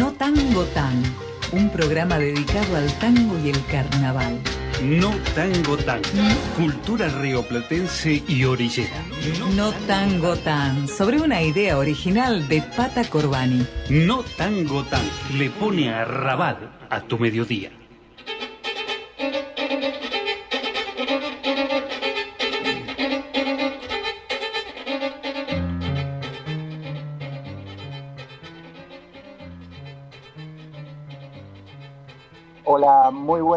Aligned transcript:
No 0.00 0.12
Tango 0.12 0.64
Tan, 0.64 1.02
un 1.52 1.68
programa 1.68 2.18
dedicado 2.18 2.74
al 2.74 2.90
tango 2.98 3.38
y 3.44 3.50
el 3.50 3.66
carnaval. 3.66 4.40
No 4.82 5.10
Tango 5.34 5.76
Tan, 5.76 6.00
cultura 6.56 7.10
rioplatense 7.10 8.22
y 8.26 8.44
orillera. 8.44 9.04
No 9.54 9.72
Tango 9.86 10.36
Tan, 10.36 10.88
sobre 10.88 11.20
una 11.20 11.42
idea 11.42 11.76
original 11.76 12.48
de 12.48 12.62
Pata 12.62 13.04
Corbani. 13.04 13.66
No 13.90 14.22
Tango 14.38 14.84
Tan, 14.84 15.04
le 15.36 15.50
pone 15.50 15.90
a 15.90 16.06
rabar 16.06 16.86
a 16.88 17.02
tu 17.02 17.18
mediodía. 17.18 17.70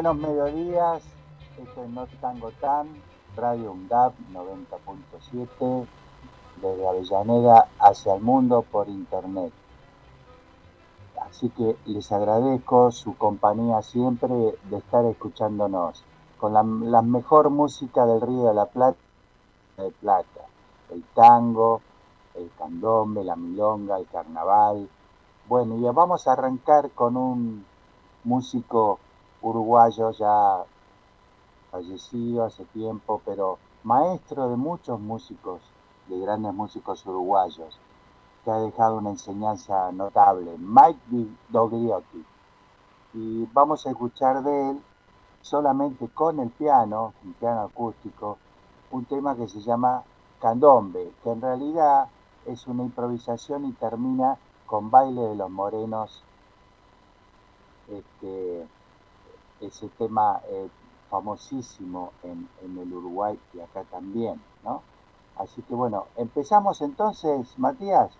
Buenos 0.04 0.30
mediodías. 0.30 1.02
Esto 1.58 1.84
es 1.86 1.90
No 1.92 2.06
Tango 2.20 2.52
Tan, 2.60 2.90
Radio 3.38 3.72
UNDAP 3.72 4.14
90.7, 4.34 5.88
desde 6.62 6.88
Avellaneda 6.90 7.70
hacia 7.80 8.16
el 8.16 8.22
mundo 8.22 8.66
por 8.70 8.90
internet. 8.90 9.54
Así 11.22 11.50
que 11.52 11.78
les 11.86 12.12
agradezco 12.12 12.92
su 12.92 13.16
compañía 13.16 13.82
siempre 13.82 14.34
de 14.70 14.78
estar 14.78 15.06
escuchándonos 15.06 16.04
con 16.38 16.54
la, 16.54 17.02
mejor 17.02 17.50
música 17.50 18.06
del 18.06 18.20
Río 18.20 18.44
de 18.44 18.54
la 18.56 18.66
Plata, 18.66 18.98
el 19.78 21.04
tango, 21.16 21.80
el 22.36 22.52
candombe, 22.58 23.24
la 23.24 23.38
milonga, 23.38 24.00
el 24.00 24.08
carnaval. 24.08 24.90
Bueno, 25.48 25.78
y 25.78 25.94
vamos 25.94 26.28
a 26.28 26.34
arrancar 26.34 26.90
con 26.92 27.16
un 27.16 27.66
músico 28.26 29.00
uruguayo 29.44 30.12
ya 30.12 30.64
fallecido 31.70 32.46
hace 32.46 32.66
tiempo, 32.66 33.22
pero 33.26 33.60
maestro 33.84 34.50
de 34.50 34.56
muchos 34.56 35.00
músicos, 35.00 35.62
de 36.08 36.20
grandes 36.20 36.54
músicos 36.54 37.06
uruguayos, 37.06 37.78
que 38.44 38.52
ha 38.52 38.58
dejado 38.58 38.98
una 38.98 39.12
enseñanza 39.12 39.92
notable, 39.92 40.58
Mike 40.58 41.28
Dogliotti. 41.50 42.26
Y 43.14 43.46
vamos 43.54 43.86
a 43.86 43.92
escuchar 43.92 44.44
de 44.44 44.72
él 44.72 44.82
solamente 45.42 46.08
con 46.10 46.40
el 46.40 46.50
piano, 46.50 47.14
un 47.24 47.34
piano 47.34 47.62
acústico, 47.62 48.38
un 48.92 49.06
tema 49.06 49.36
que 49.36 49.48
se 49.48 49.62
llama 49.62 50.04
Candombe, 50.40 51.12
que 51.24 51.32
en 51.32 51.42
realidad 51.42 52.08
es 52.46 52.68
una 52.68 52.84
improvisación 52.84 53.66
y 53.66 53.74
termina 53.74 54.38
con 54.66 54.90
Baile 54.90 55.22
de 55.22 55.36
los 55.36 55.50
Morenos, 55.50 56.24
este, 57.90 58.68
ese 59.66 59.88
tema 59.98 60.42
eh, 60.50 60.68
famosísimo 61.10 62.12
en, 62.24 62.48
en, 62.64 62.78
el 62.78 62.94
Uruguay 62.94 63.40
y 63.54 63.60
acá 63.60 63.84
también, 63.92 64.42
¿no? 64.64 64.82
Así 65.38 65.62
que 65.64 65.74
bueno, 65.74 66.06
empezamos 66.18 66.82
entonces, 66.82 67.58
Matías. 67.58 68.12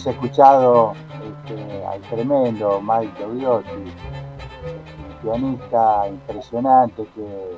Hemos 0.00 0.06
escuchado 0.06 0.94
este, 1.22 1.84
al 1.84 2.00
tremendo 2.02 2.80
Mike 2.80 3.22
Dodiotti, 3.22 3.70
un 3.70 3.92
pianista 5.22 6.08
impresionante 6.08 7.06
que, 7.14 7.56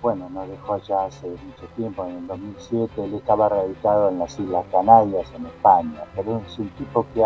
bueno, 0.00 0.28
nos 0.30 0.48
dejó 0.48 0.78
ya 0.78 1.04
hace 1.04 1.28
mucho 1.28 1.66
tiempo, 1.76 2.04
en 2.06 2.16
el 2.16 2.26
2007, 2.26 3.04
él 3.04 3.14
estaba 3.14 3.48
radicado 3.48 4.08
en 4.08 4.18
las 4.18 4.36
Islas 4.36 4.64
Canarias, 4.72 5.28
en 5.36 5.46
España, 5.46 6.02
pero 6.16 6.42
es 6.44 6.58
un 6.58 6.68
tipo 6.70 7.06
que 7.14 7.24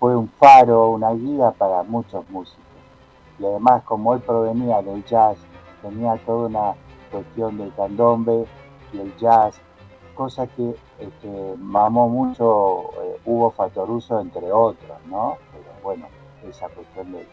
fue 0.00 0.16
un 0.16 0.28
faro, 0.28 0.88
una 0.88 1.12
guía 1.12 1.52
para 1.52 1.84
muchos 1.84 2.28
músicos. 2.28 2.60
Y 3.38 3.44
además, 3.44 3.84
como 3.84 4.14
él 4.14 4.20
provenía 4.20 4.82
del 4.82 5.04
jazz, 5.04 5.36
tenía 5.80 6.16
toda 6.26 6.48
una 6.48 6.74
cuestión 7.12 7.58
del 7.58 7.72
candombe 7.74 8.46
y 8.92 8.98
el 8.98 9.16
jazz, 9.16 9.60
cosa 10.14 10.46
que 10.46 10.74
este, 10.98 11.54
mamó 11.58 12.08
mucho 12.08 12.90
eh, 13.02 13.20
Hugo 13.24 13.50
Fatoruso, 13.50 14.20
entre 14.20 14.50
otros, 14.52 14.98
¿no? 15.06 15.36
Pero 15.52 15.82
bueno, 15.82 16.06
esa 16.48 16.68
cuestión 16.68 17.12
del, 17.12 17.26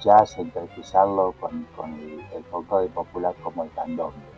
jazz, 0.00 0.38
entrequizarlo 0.38 1.34
con, 1.40 1.66
con 1.76 1.92
el, 1.94 2.20
el 2.32 2.44
folclore 2.44 2.88
popular 2.88 3.34
como 3.42 3.64
el 3.64 3.70
candombe. 3.72 4.34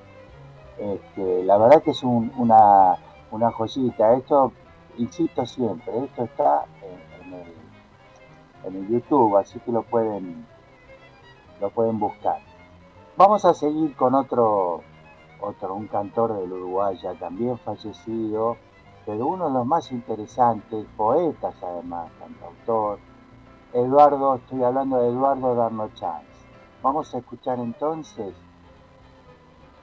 Este, 0.79 1.43
la 1.45 1.57
verdad 1.59 1.83
que 1.83 1.91
es 1.91 2.03
una, 2.03 2.97
una 3.31 3.51
joyita. 3.51 4.15
Esto, 4.15 4.53
insisto 4.99 5.45
siempre, 5.47 6.05
esto 6.05 6.25
está 6.25 6.65
en, 7.23 7.35
el, 7.35 7.55
en 8.65 8.77
el 8.77 8.89
YouTube, 8.89 9.37
así 9.37 9.59
que 9.61 9.73
lo 9.73 9.83
pueden, 9.83 10.47
lo 11.61 11.71
pueden 11.71 11.99
buscar. 11.99 12.39
Vamos 13.17 13.45
a 13.45 13.55
seguir 13.55 13.97
con 13.97 14.15
otro 14.15 14.83
otro, 15.41 15.75
un 15.75 15.87
cantor 15.87 16.39
del 16.39 16.53
Uruguay 16.53 16.99
ya 17.03 17.15
también 17.15 17.59
fallecido, 17.59 18.57
pero 19.05 19.27
uno 19.27 19.47
de 19.49 19.55
los 19.55 19.67
más 19.67 19.93
interesantes, 19.93 20.87
poetas 20.97 21.55
además, 21.63 22.11
cantautor, 22.19 22.99
Eduardo, 23.73 24.37
estoy 24.37 24.63
hablando 24.63 25.01
de 25.03 25.09
Eduardo 25.09 25.55
Darno 25.55 25.89
Chance. 25.95 26.27
Vamos 26.83 27.15
a 27.15 27.19
escuchar 27.19 27.59
entonces 27.59 28.35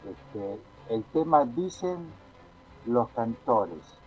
este, 0.10 0.60
el 0.90 1.04
tema 1.06 1.46
Dicen 1.46 2.12
los 2.86 3.10
cantores. 3.10 4.00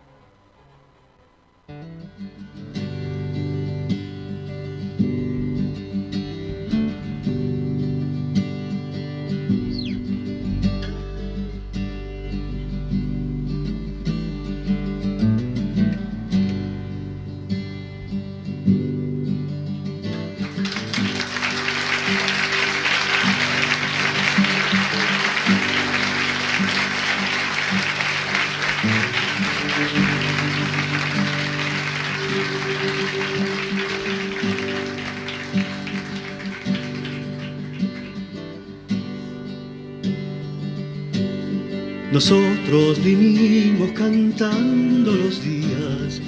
Nosotros 42.17 43.03
vinimos 43.03 43.91
cantando 43.91 45.11
los 45.11 45.39
días, 45.39 46.19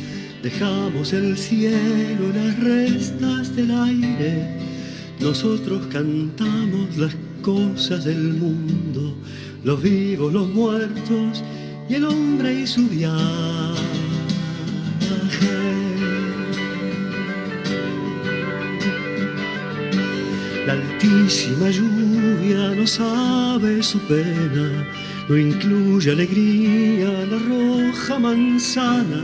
dejamos 0.43 1.13
el 1.13 1.35
cielo, 1.35 2.29
las 2.31 2.59
restas 2.59 3.55
del 3.55 3.71
aire. 3.71 4.55
Nosotros 5.19 5.87
cantamos 5.87 6.95
las 6.95 7.15
cosas 7.41 8.05
del 8.05 8.35
mundo, 8.35 9.15
los 9.63 9.81
vivos, 9.81 10.31
los 10.31 10.47
muertos 10.49 11.43
y 11.89 11.95
el 11.95 12.05
hombre 12.05 12.53
y 12.53 12.67
su 12.67 12.87
viaje. 12.87 13.17
La 20.67 20.73
altísima 20.73 21.71
lluvia 21.71 22.75
no 22.75 22.85
sabe 22.85 23.81
su 23.81 23.97
pena 24.01 24.85
no 25.29 25.37
incluye 25.37 26.11
alegría 26.11 27.11
la 27.25 27.37
roja 27.37 28.17
manzana, 28.17 29.23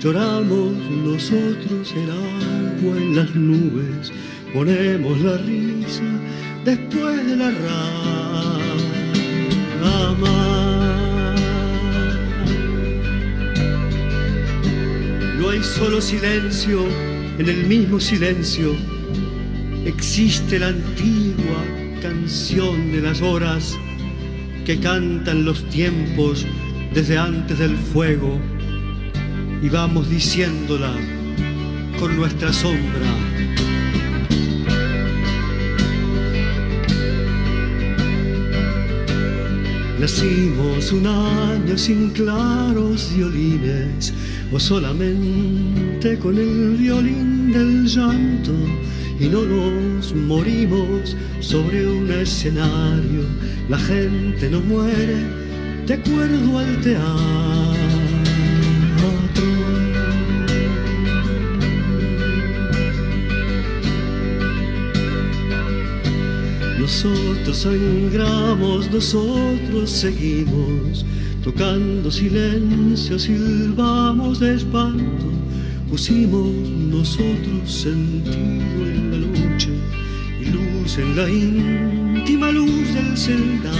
lloramos 0.00 0.72
nosotros 1.04 1.92
el 1.94 2.10
agua 2.10 2.96
en 2.96 3.16
las 3.16 3.34
nubes, 3.34 4.10
ponemos 4.54 5.20
la 5.20 5.36
risa 5.36 6.04
después 6.64 7.26
de 7.26 7.36
la 7.36 7.50
rama. 7.50 8.58
No 15.38 15.50
hay 15.50 15.62
solo 15.62 16.00
silencio, 16.00 16.86
en 17.38 17.46
el 17.46 17.66
mismo 17.66 18.00
silencio 18.00 18.74
existe 19.84 20.58
la 20.58 20.68
antigua 20.68 21.62
canción 22.00 22.92
de 22.92 23.02
las 23.02 23.20
horas 23.20 23.76
que 24.64 24.78
cantan 24.78 25.44
los 25.44 25.64
tiempos 25.70 26.46
desde 26.94 27.18
antes 27.18 27.58
del 27.58 27.76
fuego 27.76 28.38
y 29.60 29.68
vamos 29.68 30.08
diciéndola 30.08 30.92
con 31.98 32.16
nuestra 32.16 32.52
sombra. 32.52 33.08
Nacimos 39.98 40.92
un 40.92 41.06
año 41.06 41.78
sin 41.78 42.10
claros 42.10 43.12
violines 43.16 44.12
o 44.52 44.58
solamente 44.60 46.18
con 46.18 46.38
el 46.38 46.76
violín 46.76 47.52
del 47.52 47.86
llanto 47.86 48.52
y 49.18 49.26
no 49.26 49.42
nos 49.42 50.14
morimos 50.14 51.16
sobre 51.42 51.86
un 51.86 52.10
escenario. 52.10 53.26
La 53.68 53.78
gente 53.78 54.48
no 54.48 54.60
muere 54.60 55.16
de 55.86 55.94
acuerdo 55.94 56.58
al 56.58 56.80
teatro. 56.80 57.82
Nosotros 66.78 67.56
sangramos, 67.56 68.90
nosotros 68.90 69.90
seguimos 69.90 71.04
tocando 71.42 72.10
silencio, 72.10 73.18
silbamos 73.18 74.38
de 74.40 74.54
espanto, 74.54 75.26
pusimos 75.90 76.52
nosotros 76.90 77.70
sentido 77.70 78.86
en 78.86 79.31
en 80.98 81.16
la 81.16 81.30
íntima 81.30 82.50
luz 82.50 82.92
del 82.92 83.16
celdario. 83.16 83.72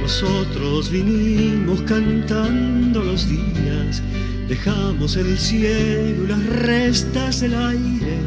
Nosotros 0.00 0.90
vinimos 0.90 1.82
cantando 1.82 3.04
los 3.04 3.28
días, 3.28 4.02
dejamos 4.48 5.16
el 5.16 5.38
cielo 5.38 6.24
y 6.24 6.26
las 6.26 6.46
restas 6.46 7.40
del 7.40 7.54
aire. 7.54 8.18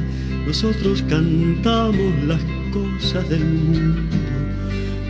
Nosotros 0.45 1.03
cantamos 1.09 2.13
las 2.25 2.41
cosas 2.71 3.27
del 3.27 3.43
mundo, 3.43 4.15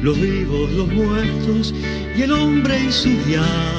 los 0.02 0.20
vivos, 0.20 0.72
los 0.72 0.88
muertos 0.88 1.74
y 2.18 2.22
el 2.24 2.32
hombre 2.32 2.86
y 2.88 2.92
su 2.92 3.10
diablo. 3.28 3.77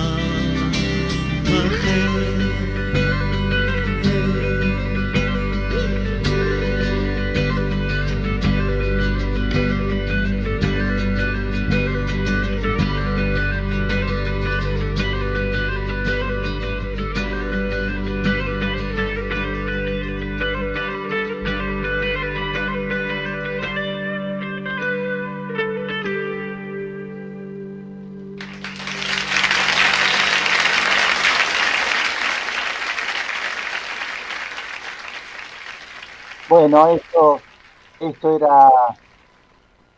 Thank 1.59 2.29
you. 2.33 2.38
Bueno, 36.71 36.89
esto 36.89 37.39
esto 37.99 38.37
era 38.37 38.69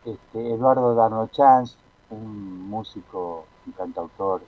este, 0.05 0.53
Eduardo 0.53 0.95
Darno 0.95 1.27
Chance, 1.27 1.75
un 2.11 2.69
músico, 2.69 3.43
un 3.67 3.73
cantautor 3.73 4.41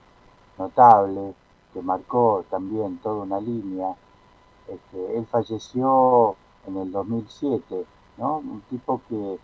notable, 0.56 1.34
que 1.74 1.82
marcó 1.82 2.42
también 2.48 2.96
toda 3.02 3.24
una 3.24 3.38
línea. 3.40 3.94
Este, 4.66 5.18
él 5.18 5.26
falleció 5.26 6.34
en 6.66 6.78
el 6.78 6.92
2007, 6.92 7.84
¿no? 8.16 8.38
Un 8.38 8.62
tipo 8.70 9.02
que, 9.06 9.38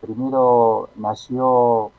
primero 0.00 0.88
nació 0.96 1.90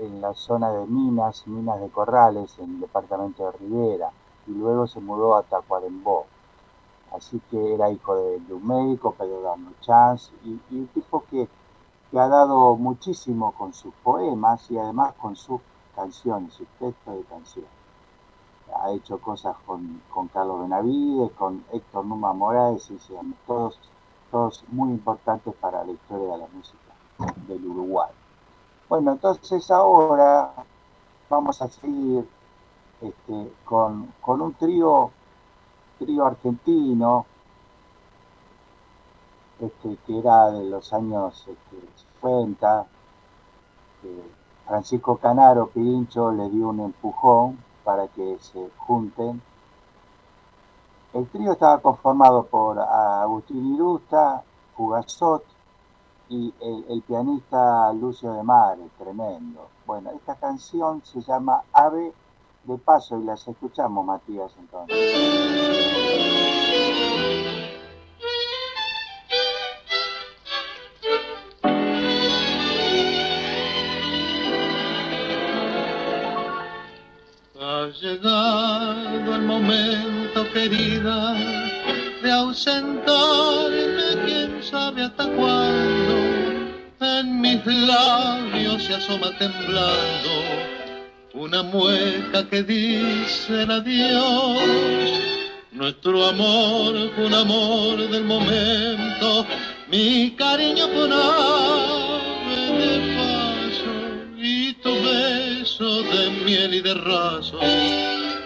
en 0.00 0.22
la 0.22 0.32
zona 0.32 0.72
de 0.72 0.86
Minas, 0.86 1.46
Minas 1.46 1.78
de 1.78 1.90
Corrales, 1.90 2.58
en 2.58 2.76
el 2.76 2.80
departamento 2.80 3.44
de 3.44 3.58
Rivera, 3.58 4.10
y 4.46 4.52
luego 4.52 4.86
se 4.86 4.98
mudó 4.98 5.36
a 5.36 5.42
Tacuarembó. 5.42 6.24
Así 7.16 7.40
que 7.50 7.74
era 7.74 7.90
hijo 7.90 8.14
de, 8.16 8.54
un 8.54 8.66
médico, 8.66 9.12
Pedro 9.12 9.42
Dando 9.42 9.72
Chance, 9.80 10.32
y, 10.44 10.60
un 10.70 10.86
tipo 10.88 11.24
que, 11.30 11.48
que 12.10 12.18
ha 12.18 12.28
dado 12.28 12.76
muchísimo 12.76 13.52
con 13.52 13.74
sus 13.74 13.92
poemas 14.02 14.70
y 14.70 14.78
además 14.78 15.14
con 15.20 15.36
sus 15.36 15.60
canciones, 15.94 16.54
sus 16.54 16.68
textos 16.78 17.14
de 17.14 17.22
canciones 17.24 17.80
ha 18.76 18.92
hecho 18.92 19.18
cosas 19.18 19.56
con, 19.66 20.00
Carlos 20.32 20.62
Benavides, 20.62 21.32
con 21.32 21.64
Héctor 21.72 22.04
Numa 22.04 22.32
Morales, 22.32 22.90
y 22.90 22.98
todos, 23.46 23.78
todos 24.30 24.64
muy 24.68 24.90
importantes 24.90 25.54
para 25.54 25.84
la 25.84 25.92
historia 25.92 26.32
de 26.32 26.38
la 26.38 26.46
música 26.52 27.34
del 27.48 27.64
Uruguay. 27.64 28.10
Bueno, 28.88 29.12
entonces 29.12 29.70
ahora 29.70 30.52
vamos 31.28 31.60
a 31.62 31.68
seguir 31.68 32.28
este, 33.00 33.52
con, 33.64 34.12
un 34.24 34.54
trío, 34.54 35.10
trío 36.00 36.26
argentino, 36.26 37.26
este, 39.60 39.96
que 40.06 40.18
era 40.18 40.50
de 40.50 40.64
los 40.64 40.92
años 40.92 41.46
50. 42.20 42.86
Este, 44.02 44.40
Francisco 44.66 45.16
Canaro 45.16 45.68
Pirincho 45.68 46.32
le 46.32 46.48
dio 46.48 46.70
un 46.70 46.80
empujón 46.80 47.58
para 47.84 48.08
que 48.08 48.38
se 48.40 48.70
junten. 48.78 49.42
El 51.12 51.26
trío 51.28 51.52
estaba 51.52 51.78
conformado 51.78 52.44
por 52.44 52.78
Agustín 52.78 53.74
Irusta, 53.74 54.42
Fugazot 54.76 55.44
y 56.28 56.54
el, 56.60 57.02
pianista 57.02 57.92
Lucio 57.92 58.32
de 58.32 58.44
Mare, 58.44 58.88
tremendo. 58.96 59.68
Bueno, 59.86 60.10
esta 60.12 60.36
canción 60.36 61.02
se 61.04 61.20
llama 61.20 61.64
Ave 61.72 62.12
de 62.70 62.78
Paso 62.78 63.20
y 63.20 63.24
las 63.24 63.46
escuchamos, 63.46 64.04
Matías, 64.04 64.52
entonces. 64.58 64.96
llegado 78.00 79.34
el 79.34 79.42
momento, 79.42 80.44
querida, 80.52 81.34
de 82.22 82.30
ausentarme, 82.30 84.24
quién 84.24 84.62
sabe 84.62 85.02
hasta 85.02 85.24
cuándo. 85.24 86.14
En 87.00 87.40
mis 87.40 87.66
labios 87.66 88.84
se 88.84 88.94
asoma 88.94 89.36
temblando 89.38 90.79
una 91.34 91.62
mueca 91.62 92.48
que 92.48 92.62
dice 92.62 93.62
adiós. 93.62 94.58
Nuestro 95.72 96.26
amor 96.26 97.10
fue 97.14 97.26
un 97.26 97.34
amor 97.34 98.08
del 98.08 98.24
momento, 98.24 99.46
mi 99.88 100.32
cariño 100.36 100.88
fue 100.88 101.04
un 101.06 101.12
ave 101.12 102.72
de 102.78 103.16
paso 103.16 104.36
y 104.36 104.72
tu 104.74 104.90
beso 104.90 106.02
de 106.02 106.30
miel 106.44 106.74
y 106.74 106.80
de 106.80 106.94
raso 106.94 107.60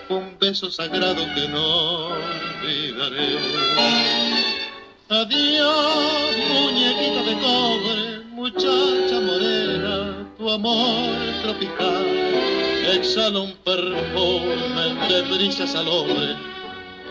un 0.09 0.37
beso 0.39 0.71
sagrado 0.71 1.25
que 1.35 1.49
no 1.49 2.09
olvidaré. 2.09 3.39
Adiós, 5.09 6.37
muñequita 6.53 7.23
de 7.23 7.35
cobre, 7.41 8.25
muchacha 8.31 9.21
morena, 9.21 10.29
tu 10.37 10.51
amor 10.51 11.17
tropical 11.43 12.34
exhala 12.93 13.41
un 13.41 13.53
perfume 13.65 14.55
de 15.09 15.23
brisas 15.23 15.75
al 15.75 15.89
hombre 15.89 16.37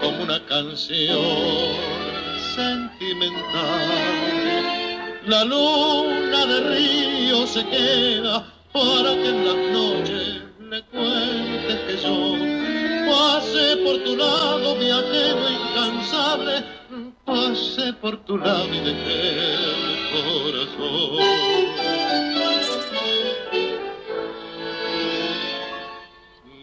como 0.01 0.23
una 0.23 0.43
canción 0.45 1.75
sentimental. 2.55 3.89
La 5.25 5.43
luna 5.45 6.45
de 6.45 6.59
río 6.61 7.47
se 7.47 7.65
queda 7.65 8.45
para 8.71 9.13
que 9.13 9.29
en 9.29 9.45
las 9.45 9.71
noches 9.71 10.41
le 10.69 10.81
cuentes 10.83 11.79
que 11.87 11.97
yo 12.03 12.53
Pasé 13.05 13.77
por 13.77 13.97
tu 14.03 14.15
lado, 14.15 14.75
viajero 14.77 15.49
incansable, 15.49 16.63
pasé 17.25 17.93
por 17.93 18.17
tu 18.25 18.37
lado 18.37 18.67
y 18.73 18.79
dejé 18.79 19.29
el 19.33 20.09
corazón. 20.13 21.23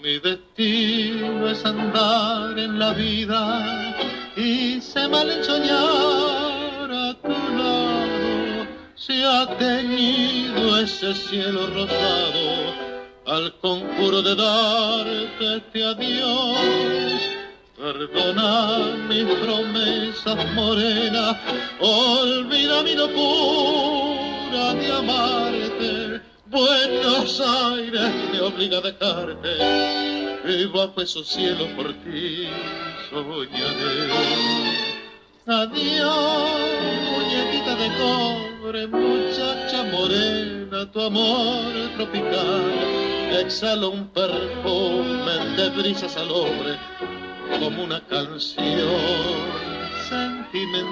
Mi 0.03 0.19
destino 0.19 1.47
es 1.51 1.63
andar 1.63 2.59
en 2.59 2.79
la 2.79 2.95
vida 2.95 3.95
y 4.35 4.81
se 4.81 5.07
mal 5.09 5.31
en 5.31 5.45
soñar 5.45 6.91
a 6.91 7.15
tu 7.21 7.29
lado. 7.29 8.67
Se 8.95 9.23
ha 9.23 9.47
teñido 9.59 10.81
ese 10.81 11.13
cielo 11.13 11.67
rosado 11.67 12.91
al 13.27 13.55
conjuro 13.61 14.23
de 14.23 14.35
darte 14.37 15.57
este 15.57 15.85
adiós. 15.85 17.21
Perdona 17.77 18.97
mis 19.07 19.27
promesas 19.35 20.55
morenas, 20.55 21.37
olvida 21.79 22.83
mi 22.83 22.95
locura 22.95 24.75
de 24.75 24.93
amarte. 24.93 26.10
Buenos 26.51 27.41
Aires 27.41 28.11
me 28.33 28.41
obliga 28.41 28.79
a 28.79 28.81
dejarte 28.81 29.51
y 30.49 30.65
bajo 30.65 31.01
esos 31.01 31.29
cielos 31.29 31.69
por 31.77 31.93
ti 32.03 32.49
soñaré. 33.09 34.11
Adiós, 35.47 36.61
muñequita 37.09 37.77
de 37.77 37.89
cobre, 37.99 38.87
muchacha 38.89 39.85
morena, 39.93 40.91
tu 40.91 41.01
amor 41.01 41.73
tropical 41.97 42.73
exhala 43.41 43.87
un 43.87 44.09
perfume 44.09 45.55
de 45.57 45.71
brisas 45.71 46.17
al 46.17 46.33
hombre 46.33 46.77
como 47.61 47.85
una 47.85 48.01
canción 48.09 48.67
sentimental. 50.09 50.91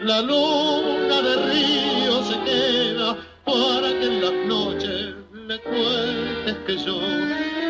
La 0.00 0.22
luna 0.22 1.20
de 1.20 1.36
río 1.52 2.24
se 2.24 2.40
queda 2.44 3.33
para 3.44 3.88
que 3.88 4.06
en 4.06 4.20
las 4.22 4.32
noches 4.46 5.14
le 5.46 5.60
cuentes 5.60 6.56
que 6.66 6.78
yo 6.78 6.98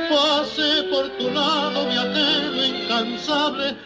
pasé 0.09 0.85
por 0.90 1.09
tu 1.19 1.28
lado, 1.31 1.87
viajero 1.88 2.64
incansable, 2.64 3.76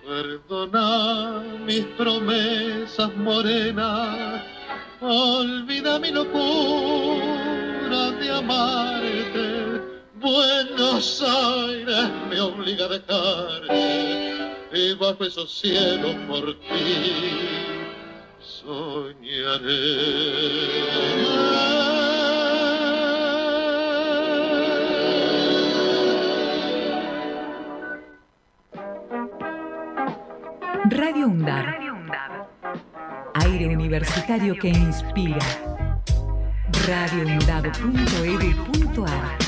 Perdona 0.06 1.42
mis 1.64 1.84
promesas 1.96 3.16
morenas, 3.16 4.42
olvida 5.00 5.98
mi 5.98 6.10
locura 6.10 8.10
de 8.20 8.30
amarte. 8.30 9.57
Buenos 10.20 11.22
Aires 11.22 12.10
me 12.28 12.40
obliga 12.40 12.86
a 12.86 12.88
dejarte 12.88 14.56
y 14.72 14.94
bajo 14.94 15.24
esos 15.24 15.60
cielos 15.60 16.16
por 16.26 16.58
ti 16.60 17.38
soñaré. 18.40 19.68
Radio 30.90 31.28
UNDAB. 31.28 31.66
Aire 33.34 33.68
universitario 33.68 34.58
que 34.58 34.68
inspira. 34.68 35.38
radioundab.edu.ar 36.86 39.38
Para 39.38 39.47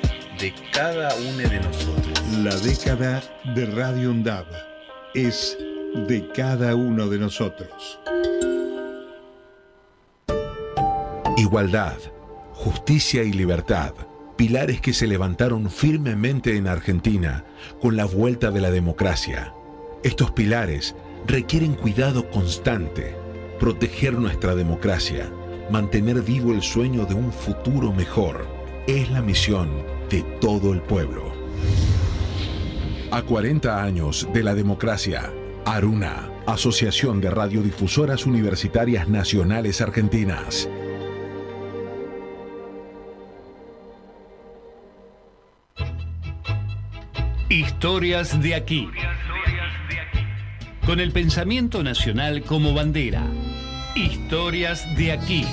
de 0.41 0.53
cada 0.73 1.13
uno 1.17 1.37
de 1.49 1.59
nosotros. 1.59 2.23
La 2.39 2.55
década 2.55 3.21
de 3.53 3.67
Radio 3.67 4.09
UNDAB 4.09 4.47
es 5.13 5.55
de 6.07 6.27
cada 6.33 6.73
uno 6.73 7.07
de 7.09 7.19
nosotros. 7.19 7.99
Igualdad, 11.37 11.97
justicia 12.53 13.21
y 13.21 13.33
libertad, 13.33 13.93
pilares 14.35 14.81
que 14.81 14.93
se 14.93 15.05
levantaron 15.05 15.69
firmemente 15.69 16.57
en 16.57 16.67
Argentina 16.67 17.45
con 17.79 17.95
la 17.95 18.05
vuelta 18.05 18.49
de 18.49 18.61
la 18.61 18.71
democracia. 18.71 19.53
Estos 20.01 20.31
pilares 20.31 20.95
requieren 21.27 21.75
cuidado 21.75 22.31
constante, 22.31 23.15
proteger 23.59 24.13
nuestra 24.13 24.55
democracia, 24.55 25.31
mantener 25.69 26.23
vivo 26.23 26.51
el 26.51 26.63
sueño 26.63 27.05
de 27.05 27.13
un 27.13 27.31
futuro 27.31 27.93
mejor. 27.93 28.50
Es 28.87 29.11
la 29.11 29.21
misión 29.21 29.69
de 30.09 30.23
todo 30.41 30.73
el 30.73 30.81
pueblo. 30.81 31.31
A 33.11 33.21
40 33.21 33.83
años 33.83 34.27
de 34.33 34.43
la 34.43 34.55
democracia, 34.55 35.31
Aruna, 35.65 36.31
Asociación 36.47 37.21
de 37.21 37.29
Radiodifusoras 37.29 38.25
Universitarias 38.25 39.07
Nacionales 39.07 39.81
Argentinas. 39.81 40.67
Historias 47.49 48.41
de 48.41 48.55
aquí. 48.55 48.89
Con 50.87 50.99
el 50.99 51.11
pensamiento 51.11 51.83
nacional 51.83 52.41
como 52.41 52.73
bandera. 52.73 53.27
Historias 53.95 54.83
de 54.97 55.11
aquí. 55.11 55.45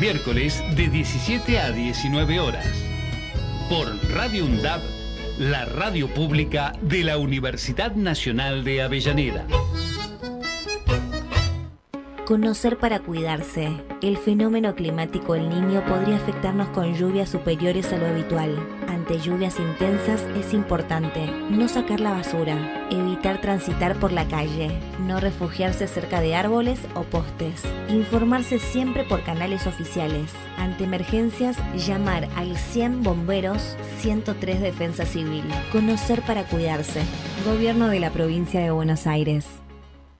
Miércoles 0.00 0.64
de 0.76 0.88
17 0.88 1.58
a 1.58 1.72
19 1.72 2.40
horas. 2.40 2.66
Por 3.68 3.86
Radio 4.10 4.46
UNDAB, 4.46 4.80
la 5.38 5.66
radio 5.66 6.08
pública 6.08 6.72
de 6.80 7.04
la 7.04 7.18
Universidad 7.18 7.94
Nacional 7.94 8.64
de 8.64 8.80
Avellaneda. 8.80 9.46
Conocer 12.24 12.78
para 12.78 13.00
cuidarse. 13.00 13.68
El 14.00 14.16
fenómeno 14.16 14.74
climático 14.74 15.34
El 15.34 15.50
Niño 15.50 15.84
podría 15.84 16.16
afectarnos 16.16 16.68
con 16.68 16.94
lluvias 16.94 17.28
superiores 17.28 17.92
a 17.92 17.98
lo 17.98 18.06
habitual. 18.06 18.56
Ante 18.88 19.18
lluvias 19.18 19.58
intensas 19.58 20.22
es 20.34 20.54
importante 20.54 21.26
no 21.50 21.68
sacar 21.68 22.00
la 22.00 22.12
basura, 22.12 22.88
evitar 22.90 23.09
transitar 23.50 23.96
por 23.96 24.12
la 24.12 24.28
calle, 24.28 24.70
no 25.00 25.18
refugiarse 25.18 25.88
cerca 25.88 26.20
de 26.20 26.36
árboles 26.36 26.78
o 26.94 27.02
postes, 27.02 27.62
informarse 27.88 28.60
siempre 28.60 29.02
por 29.02 29.24
canales 29.24 29.66
oficiales. 29.66 30.30
Ante 30.56 30.84
emergencias, 30.84 31.56
llamar 31.74 32.28
al 32.36 32.56
100 32.56 33.02
Bomberos 33.02 33.76
103 33.98 34.60
Defensa 34.60 35.04
Civil. 35.04 35.42
Conocer 35.72 36.22
para 36.22 36.44
cuidarse. 36.44 37.02
Gobierno 37.44 37.88
de 37.88 37.98
la 37.98 38.10
provincia 38.10 38.60
de 38.60 38.70
Buenos 38.70 39.08
Aires. 39.08 39.46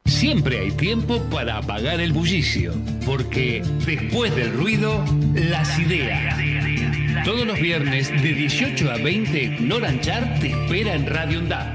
Siempre 0.07 0.59
hay 0.59 0.73
tiempo 0.73 1.23
para 1.31 1.59
apagar 1.59 2.01
el 2.01 2.13
bullicio, 2.13 2.75
porque 3.07 3.63
después 3.87 4.35
del 4.35 4.53
ruido, 4.55 5.05
las 5.35 5.79
ideas. 5.79 6.37
Todos 7.25 7.47
los 7.47 7.61
viernes 7.61 8.11
de 8.11 8.35
18 8.35 8.91
a 8.91 8.97
20, 8.97 9.61
Noran 9.61 10.01
Char 10.01 10.41
te 10.41 10.49
espera 10.49 10.95
en 10.95 11.07
Radio 11.07 11.39
Onda. 11.39 11.73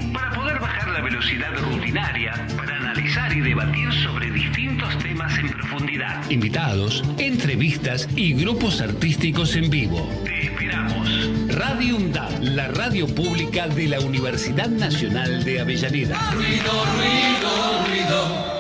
Velocidad 1.06 1.56
rutinaria, 1.60 2.34
para 2.58 2.78
analizar 2.78 3.32
y 3.32 3.40
debatir 3.40 3.94
sobre 4.04 4.32
distintos 4.32 4.98
temas 4.98 5.38
en 5.38 5.50
profundidad. 5.50 6.28
Invitados, 6.32 7.04
entrevistas 7.20 8.10
y 8.16 8.34
grupos 8.34 8.82
artísticos 8.82 9.56
en 9.56 9.70
vivo. 9.70 10.10
Te 10.24 10.48
esperamos. 10.48 11.08
Radio 11.50 11.98
UNDAB, 11.98 12.42
la 12.42 12.70
radio 12.70 13.06
pública 13.06 13.68
de 13.68 13.88
la 13.88 14.00
Universidad 14.00 14.68
Nacional 14.68 15.44
de 15.44 15.60
Avellaneda. 15.60 16.32
Ruido, 16.32 16.74
ruido, 16.98 17.86
ruido. 17.86 18.56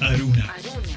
Aruna, 0.00 0.54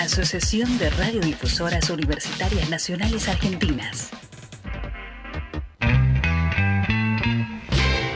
Asociación 0.00 0.78
de 0.78 0.90
Radiodifusoras 0.90 1.90
Universitarias 1.90 2.68
Nacionales 2.70 3.28
Argentinas. 3.28 4.10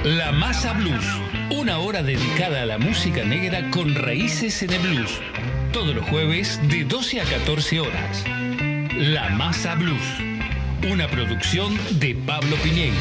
La 0.05 0.33
Masa 0.33 0.73
Blues, 0.75 1.05
una 1.51 1.79
hora 1.79 2.03
dedicada 2.03 2.63
a 2.63 2.67
la 2.67 2.79
música 2.79 3.25
negra 3.25 3.71
con 3.71 3.95
raíces 3.95 4.63
en 4.63 4.73
el 4.73 4.81
blues. 4.81 5.21
Todos 5.73 5.95
los 5.95 6.05
jueves 6.09 6.61
de 6.69 6.85
12 6.85 7.21
a 7.21 7.25
14 7.25 7.81
horas. 7.81 8.25
La 8.97 9.31
Masa 9.31 9.75
Blues, 9.75 10.03
una 10.91 11.09
producción 11.09 11.79
de 11.99 12.15
Pablo 12.15 12.57
Piñeiro. 12.63 12.95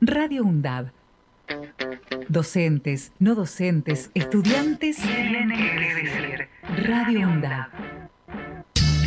Radio 0.00 0.44
UNDAB 0.44 1.03
Docentes, 2.34 3.12
no 3.20 3.36
docentes, 3.36 4.10
estudiantes. 4.12 4.96
Tienen 4.96 5.50
que 5.50 5.94
decir. 5.94 6.48
Radio 6.84 7.28
UNDAB. 7.28 7.68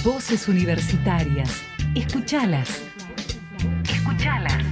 Voces 0.01 0.47
universitarias. 0.47 1.61
Escuchalas. 1.93 2.81
Escuchalas. 3.83 4.63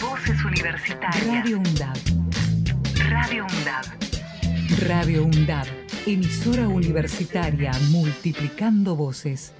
Voces 0.00 0.44
universitarias. 0.44 1.26
Radio 1.26 1.58
UNDAB. 1.58 1.96
Radio 3.10 3.44
UNDAB. 3.44 3.86
Radio 4.86 5.24
UNDAB. 5.24 5.66
Emisora 6.06 6.68
universitaria 6.68 7.72
multiplicando 7.90 8.94
voces. 8.94 9.52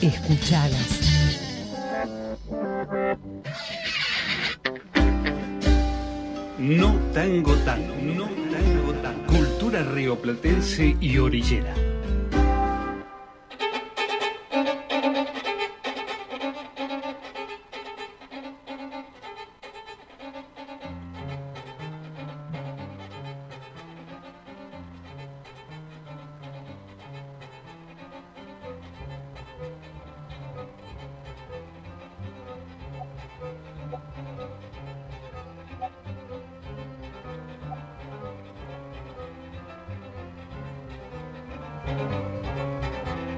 Escuchalas. 0.00 1.12
No 6.62 6.94
tango 7.12 7.56
tango, 7.64 7.92
no 8.00 8.28
tango 8.52 8.92
tango. 9.02 9.26
Cultura 9.26 9.82
rioplatense 9.82 10.96
y 11.00 11.18
orillera. 11.18 11.74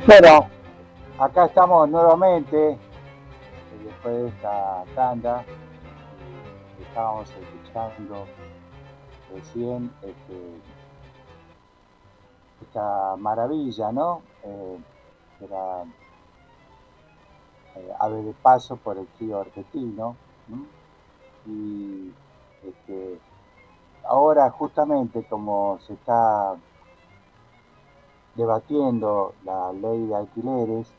Bueno, 0.06 0.48
acá 1.18 1.46
estamos 1.46 1.88
nuevamente, 1.88 2.78
después 3.84 4.14
de 4.14 4.28
esta 4.28 4.84
tanda, 4.94 5.44
estábamos 6.80 7.30
escuchando 7.30 8.26
recién 9.34 9.90
este, 10.02 10.60
esta 12.62 13.16
maravilla, 13.16 13.92
¿no? 13.92 14.22
Eh, 14.44 14.78
era 15.40 15.82
eh, 17.76 17.92
Ave 17.98 18.22
de 18.22 18.32
Paso 18.34 18.76
por 18.76 18.98
el 18.98 19.06
tío 19.18 19.40
argentino, 19.40 20.16
¿no? 20.48 20.84
y 21.46 22.12
este, 22.62 23.18
ahora 24.04 24.50
justamente 24.50 25.24
como 25.24 25.78
se 25.86 25.94
está 25.94 26.54
debatiendo 28.34 29.34
la 29.44 29.72
ley 29.72 30.06
de 30.06 30.16
alquileres, 30.16 30.92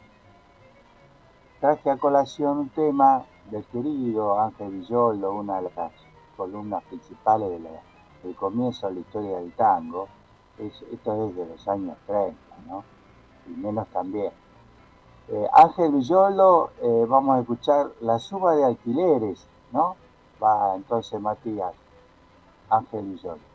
traje 1.60 1.90
a 1.90 1.98
colación 1.98 2.58
un 2.58 2.70
tema 2.70 3.26
del 3.52 3.64
querido 3.66 4.40
Ángel 4.40 4.72
Villoldo, 4.72 5.34
una 5.34 5.62
de 5.62 5.70
las 5.76 5.92
columnas 6.36 6.84
principales 6.84 7.62
del 8.24 8.36
comienzo 8.36 8.88
de 8.88 8.94
la 8.96 9.00
historia 9.00 9.38
del 9.38 9.52
tango. 9.54 10.08
esto 10.58 11.28
es 11.28 11.36
de 11.36 11.46
los 11.46 11.68
años 11.68 11.98
30, 12.08 12.38
¿no? 12.68 12.84
Y 13.48 13.52
menos 13.52 13.88
también. 13.90 14.32
Eh, 15.28 15.48
Ángel 15.54 15.92
Villoldo, 15.92 16.72
eh, 16.82 17.06
vamos 17.08 17.38
a 17.38 17.40
escuchar 17.42 17.92
la 18.02 18.20
suba 18.20 18.56
de 18.56 18.64
alquileres, 18.64 19.46
¿no? 19.72 19.96
Va 20.42 20.76
entonces 20.76 21.20
Matías, 21.20 21.74
Ángel 22.70 23.06
Villoldo. 23.06 23.55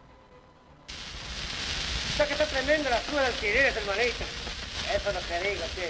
Está 2.21 2.37
que 2.37 2.43
está 2.43 2.55
tremenda 2.55 2.91
la 2.91 3.01
suba 3.01 3.23
de 3.23 3.29
alquileres, 3.29 3.75
hermanito. 3.75 4.25
Eso 4.95 5.09
es 5.09 5.15
lo 5.15 5.21
que 5.25 5.49
digo, 5.49 5.65
che. 5.75 5.89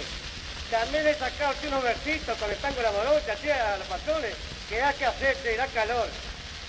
También 0.71 1.05
he 1.05 1.13
sacado 1.13 1.53
unos 1.67 1.83
versitos 1.83 2.37
con 2.37 2.49
el 2.49 2.55
tango 2.55 2.77
de 2.77 2.83
la 2.83 2.91
morocha, 2.93 3.35
che, 3.35 3.51
a 3.51 3.75
los 3.75 3.85
patrones, 3.85 4.33
que 4.69 4.77
da 4.77 4.93
que 4.93 5.05
hacer, 5.05 5.35
che, 5.43 5.57
da 5.57 5.67
calor. 5.67 6.07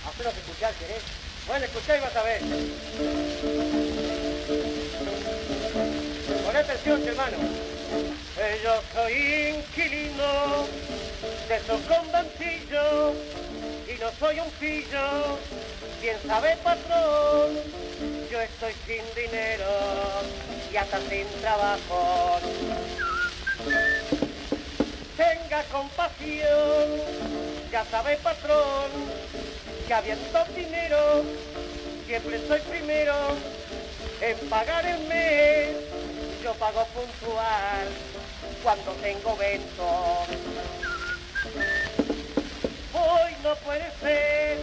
Haceros 0.04 0.34
escuchar, 0.34 0.74
¿querés? 0.74 1.04
Bueno, 1.46 1.64
escuchá 1.64 1.96
y 1.96 2.00
vas 2.00 2.16
a 2.16 2.22
ver. 2.24 2.40
Pon 6.42 6.56
atención, 6.56 7.06
hermano. 7.06 7.36
Eh, 8.38 8.60
yo 8.64 8.82
soy 8.92 9.62
inquilino 9.62 10.66
de 11.46 11.60
su 11.60 11.86
conventillo 11.86 13.14
y 13.94 14.00
no 14.00 14.10
soy 14.18 14.40
un 14.40 14.50
pillo. 14.52 15.38
Bien 16.00 16.16
sabe, 16.26 16.56
patrón, 16.62 17.58
yo 18.30 18.40
estoy 18.40 18.72
sin 18.86 19.02
dinero 19.14 19.64
y 20.72 20.76
hasta 20.76 20.98
sin 21.00 21.26
trabajo. 21.40 22.38
Tenga 25.16 25.62
compasión, 25.64 26.88
ya 27.70 27.84
sabe, 27.84 28.16
patrón, 28.16 28.90
que 29.86 29.94
habiendo 29.94 30.44
dinero, 30.56 31.22
siempre 32.06 32.40
soy 32.48 32.60
primero 32.60 33.14
en 34.20 34.38
pagar 34.48 34.86
el 34.86 35.00
mes. 35.06 35.76
Yo 36.42 36.52
pago 36.54 36.84
puntual 36.86 37.88
cuando 38.62 38.92
tengo 38.94 39.36
vento. 39.36 40.26
Hoy 43.04 43.32
no 43.42 43.54
puede 43.56 43.90
ser, 44.00 44.58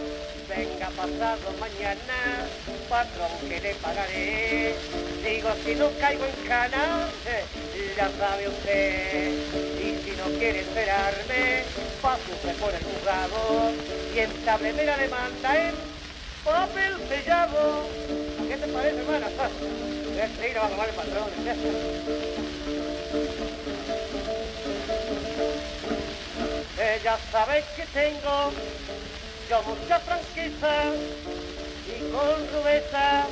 venga 0.48 0.88
pasado 0.96 1.52
mañana, 1.60 2.46
patrón 2.88 3.30
que 3.48 3.60
le 3.60 3.74
pagaré. 3.74 4.74
Digo, 5.22 5.50
si 5.64 5.74
no 5.74 5.90
caigo 6.00 6.24
en 6.24 6.48
cana, 6.48 7.08
ya 7.96 8.10
sabe 8.18 8.48
usted. 8.48 9.30
Y 9.78 10.02
si 10.02 10.16
no 10.16 10.24
quiere 10.38 10.60
esperarme, 10.60 11.64
pásese 12.00 12.54
por 12.58 12.72
el 12.74 12.82
juzgado 12.82 13.72
y 14.14 14.18
entableme 14.20 14.84
la 14.84 14.96
demanda 14.96 15.68
en 15.68 15.74
papel 16.42 16.96
sellado. 17.08 17.84
¿Qué 18.48 18.56
te 18.56 18.68
parece, 18.68 19.00
hermana? 19.00 19.28
Este 20.18 20.50
ir 20.50 20.58
a 20.58 20.68
tomar 20.68 20.88
Ella 26.90 27.16
sabe 27.30 27.62
que 27.76 27.86
tengo 27.86 28.50
yo 29.48 29.62
mucha 29.62 30.00
franqueza 30.00 30.90
y 31.86 32.10
con 32.10 32.48
rudeza 32.52 33.26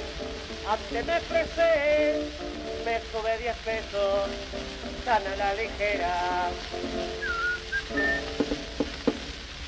antes 0.71 1.05
me 1.05 1.17
ofrecer 1.17 2.21
me 2.85 3.01
sube 3.11 3.39
10 3.39 3.57
pesos 3.57 4.29
tan 5.05 5.27
a 5.27 5.37
la 5.37 5.55
ligera. 5.55 6.51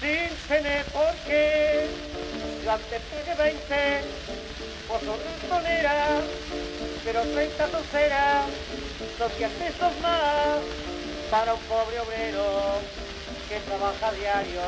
Sin 0.00 0.36
tener 0.46 0.84
por 0.84 1.12
qué 1.26 1.88
yo 2.64 2.70
antes 2.70 3.02
pagué 3.10 3.34
20 3.42 4.00
por 4.86 5.00
su 5.00 5.12
ratonera 5.50 6.20
pero 7.04 7.22
30 7.22 7.66
docera 7.66 8.42
son 9.18 9.32
10 9.36 9.50
pesos 9.50 9.92
más 10.00 10.60
para 11.28 11.54
un 11.54 11.60
pobre 11.62 11.98
obrero 11.98 13.09
que 13.50 13.58
trabaja 13.66 14.12
diario. 14.12 14.62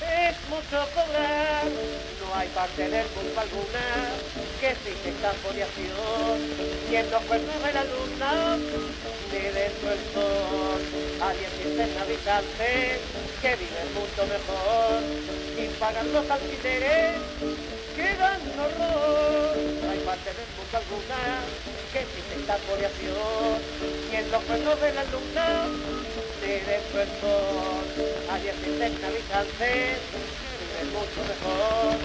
Es 0.00 0.36
mucho 0.48 0.78
cobrar, 0.94 1.64
no 1.66 2.34
hay 2.36 2.48
parte 2.50 2.88
de 2.88 3.02
culpa 3.06 3.40
alguna, 3.40 3.86
que 4.60 4.70
esta 4.70 5.32
foliación, 5.42 6.38
ni 6.88 6.96
en 6.96 7.10
los 7.10 7.22
cuernos 7.24 7.60
de 7.64 7.72
la 7.72 7.84
luna, 7.90 8.56
ni 9.32 9.38
dentro 9.40 9.90
del 9.90 9.98
sol. 10.14 10.80
Hay 11.20 11.38
existen 11.42 11.90
habitantes 12.00 13.00
que 13.42 13.56
viven 13.56 13.88
mucho 13.98 14.22
mejor, 14.30 15.02
sin 15.56 15.70
pagar 15.80 16.06
los 16.06 16.30
alquileres, 16.30 17.18
que 17.94 18.16
dan 18.16 18.40
horror. 18.58 19.56
Hay 19.90 19.98
parte 20.00 20.30
del 20.34 20.48
mundo 20.56 20.74
alguna 20.74 21.22
que 21.92 22.00
existe 22.00 22.34
esta 22.40 22.56
foliación, 22.66 23.58
ni 24.10 24.16
en 24.16 24.30
los 24.30 24.42
cuernos 24.44 24.80
de 24.80 24.92
la 24.94 25.04
luna, 25.04 25.46
del 26.40 27.08
sol. 27.20 27.84
Hay 28.30 28.48
existen 28.48 29.04
habitantes 29.04 29.98
viven 30.60 30.92
mucho 30.92 31.20
mejor, 31.30 31.96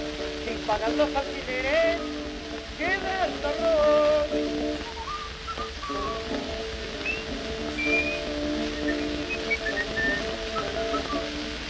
sin 0.45 0.57
pagar 0.67 0.91
los 0.91 1.15
alquileres, 1.15 1.97
que 2.77 2.85
dan 2.85 3.31
horror. 3.45 4.27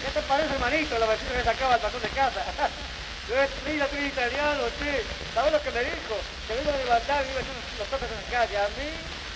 ¿Qué 0.02 0.12
te 0.14 0.22
parece, 0.28 0.54
hermanito, 0.54 1.00
la 1.00 1.06
vecina 1.06 1.32
que 1.38 1.44
sacaba 1.44 1.76
el 1.76 1.82
pasón 1.82 2.02
de 2.02 2.10
casa? 2.10 2.44
Mira, 3.30 3.88
soy 3.88 4.06
italiano, 4.08 4.64
che. 4.80 5.04
¿Sabes 5.36 5.54
lo 5.54 5.62
que 5.62 5.70
me 5.70 5.82
dijo? 5.82 6.18
Que 6.48 6.58
vino 6.58 6.72
a 6.74 6.78
levantar 6.78 7.24
y 7.24 7.30
iba 7.30 7.38
a 7.38 7.44
hacer 7.46 7.78
los 7.78 7.88
cosas 7.88 8.10
en 8.10 8.18
la 8.18 8.32
calle. 8.32 8.58
A 8.58 8.68
mí, 8.74 8.90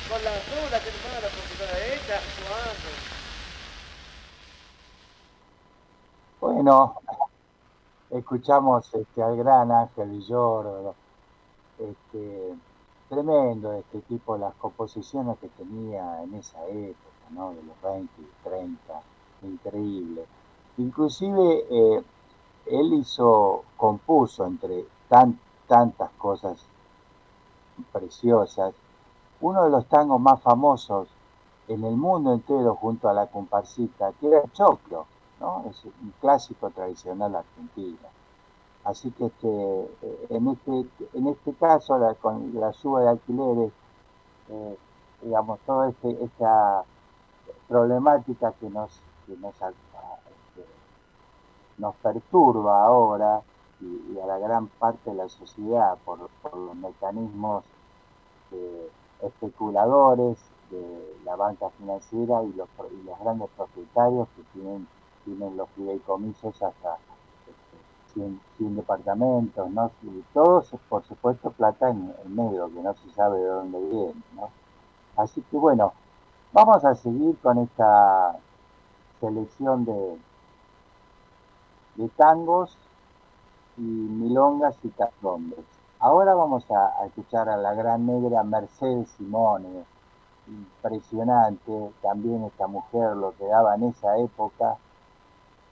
con 0.09 0.23
la 0.23 0.33
sola 0.49 0.79
que 0.81 0.89
me 0.89 1.21
la 1.21 1.29
computadora 1.29 1.77
hecha, 1.93 2.17
jugando. 2.41 2.89
Bueno, 6.41 6.95
escuchamos 8.09 8.91
este, 8.95 9.21
al 9.21 9.37
gran 9.37 9.71
Ángel 9.71 10.09
Villoro, 10.09 10.95
este, 11.77 12.55
tremendo 13.09 13.73
este 13.73 14.01
tipo, 14.01 14.39
las 14.39 14.55
composiciones 14.55 15.37
que 15.37 15.49
tenía 15.49 16.23
en 16.23 16.33
esa 16.33 16.65
época, 16.65 17.29
¿no? 17.29 17.53
De 17.53 17.61
los 17.61 17.79
20 17.83 18.11
y 18.19 18.43
30, 18.43 19.01
increíble. 19.43 20.25
Inclusive 20.77 21.65
eh, 21.69 22.03
él 22.65 22.93
hizo, 22.93 23.63
compuso 23.77 24.45
entre 24.45 24.85
tan, 25.09 25.39
tantas 25.67 26.09
cosas 26.17 26.65
preciosas, 27.91 28.73
uno 29.41 29.63
de 29.63 29.69
los 29.69 29.85
tangos 29.87 30.21
más 30.21 30.41
famosos 30.41 31.07
en 31.67 31.83
el 31.83 31.95
mundo 31.95 32.33
entero 32.33 32.75
junto 32.75 33.09
a 33.09 33.13
la 33.13 33.27
comparsita, 33.27 34.11
que 34.19 34.27
era 34.27 34.43
choclo, 34.53 35.05
¿no? 35.39 35.65
Es 35.69 35.83
un 35.85 36.13
clásico 36.19 36.69
tradicional 36.69 37.35
argentino. 37.35 37.97
Así 38.83 39.11
que 39.11 39.25
este, 39.27 39.89
en, 40.29 40.47
este, 40.49 40.85
en 41.13 41.27
este 41.27 41.53
caso, 41.53 41.97
con 42.21 42.51
la 42.59 42.73
suba 42.73 43.01
de 43.01 43.09
alquileres, 43.09 43.71
eh, 44.49 44.77
digamos, 45.21 45.59
toda 45.65 45.89
este, 45.89 46.23
esta 46.23 46.83
problemática 47.67 48.51
que 48.59 48.69
nos, 48.69 48.91
que 49.25 49.37
nos 49.37 49.61
nos 51.77 51.95
perturba 51.95 52.85
ahora 52.85 53.41
y, 53.81 54.19
a 54.19 54.25
la 54.25 54.37
gran 54.37 54.67
parte 54.67 55.09
de 55.11 55.17
la 55.17 55.29
sociedad 55.29 55.97
por, 56.05 56.19
los 56.19 56.75
mecanismos 56.75 57.63
especuladores 59.21 60.37
de 60.69 61.15
la 61.25 61.35
banca 61.35 61.69
financiera 61.71 62.43
y 62.43 62.53
los, 62.53 62.67
los 63.05 63.19
grandes 63.19 63.49
propietarios 63.55 64.27
que 64.35 64.43
tienen, 64.53 64.87
tienen 65.25 65.57
los 65.57 65.69
fideicomisos 65.71 66.61
hasta 66.61 66.97
100, 68.13 68.41
este, 68.59 68.75
departamentos, 68.75 69.69
¿no? 69.71 69.91
Y 70.03 70.23
todos, 70.33 70.71
por 70.89 71.03
supuesto, 71.03 71.51
plata 71.51 71.89
en, 71.89 72.13
en, 72.23 72.35
medio, 72.35 72.71
que 72.73 72.81
no 72.81 72.93
se 72.93 73.09
sabe 73.11 73.39
de 73.39 73.47
dónde 73.47 73.79
viene, 73.79 74.23
¿no? 74.35 74.49
Así 75.15 75.41
que 75.49 75.57
bueno, 75.57 75.93
vamos 76.51 76.83
a 76.85 76.95
seguir 76.95 77.37
con 77.39 77.59
esta 77.59 78.37
selección 79.19 79.85
de, 79.85 80.17
de 81.95 82.09
tangos 82.09 82.77
y 83.77 83.81
milongas 83.81 84.75
y 84.83 84.89
candombres. 84.89 85.65
Ahora 85.99 86.33
vamos 86.35 86.65
a, 86.69 87.05
escuchar 87.05 87.49
a 87.49 87.57
la 87.57 87.73
gran 87.73 88.05
negra 88.05 88.43
Mercedes 88.43 89.09
Simone, 89.17 89.85
impresionante, 90.47 91.91
también 92.01 92.43
esta 92.43 92.67
mujer 92.67 93.15
lo 93.15 93.33
que 93.37 93.45
daba 93.45 93.75
en 93.75 93.83
esa 93.83 94.17
época, 94.17 94.77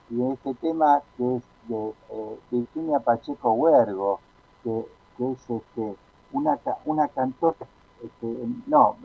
y 0.10 0.24
este 0.32 0.54
tema 0.56 1.02
que 1.18 1.36
es 1.36 1.44
de 1.68 1.94
eh, 2.12 2.40
Virginia 2.50 3.00
Pacheco 3.00 3.52
Huergo, 3.54 4.20
que, 4.64 4.86
que 5.18 5.32
es 5.32 5.50
este, 5.50 5.96
una, 6.32 6.58
una 6.86 7.08
cantora, 7.10 7.56
este, 8.04 8.48
no, 8.68 8.96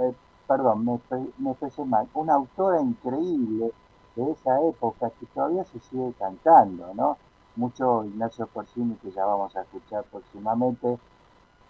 perdón, 0.47 0.85
me, 0.85 1.01
me 1.39 1.51
expresé 1.51 1.85
mal, 1.85 2.09
una 2.15 2.35
autora 2.35 2.81
increíble 2.81 3.73
de 4.17 4.33
esa 4.33 4.61
época 4.63 5.11
que 5.21 5.27
todavía 5.27 5.65
se 5.65 5.79
sigue 5.81 6.13
cantando, 6.19 6.93
¿no? 6.95 7.17
Mucho 7.55 8.05
Ignacio 8.05 8.49
Corsini, 8.49 8.97
que 8.97 9.11
ya 9.13 9.25
vamos 9.25 9.55
a 9.57 9.63
escuchar 9.63 10.05
próximamente, 10.05 10.99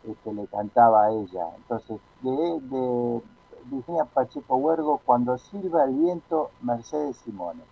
este, 0.09 0.33
le 0.33 0.47
cantaba 0.47 1.07
a 1.07 1.11
ella. 1.11 1.49
Entonces, 1.57 1.99
de, 2.23 2.61
de 2.61 3.23
Virginia 3.71 4.05
Pacheco 4.05 4.57
Huergo, 4.57 5.01
Cuando 5.05 5.37
silba 5.39 5.85
el 5.85 5.95
viento, 5.95 6.51
Mercedes 6.63 7.17
Simone. 7.19 7.63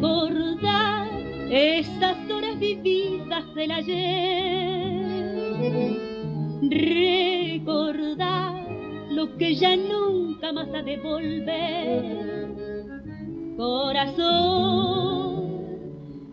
Recordar 0.00 1.08
esas 1.50 2.16
del 3.54 3.70
ayer. 3.70 5.00
Recordar 7.60 8.66
lo 9.10 9.36
que 9.36 9.54
ya 9.54 9.76
nunca 9.76 10.52
más 10.52 10.68
ha 10.74 10.82
de 10.82 10.96
volver. 10.98 12.48
Corazón, 13.56 15.00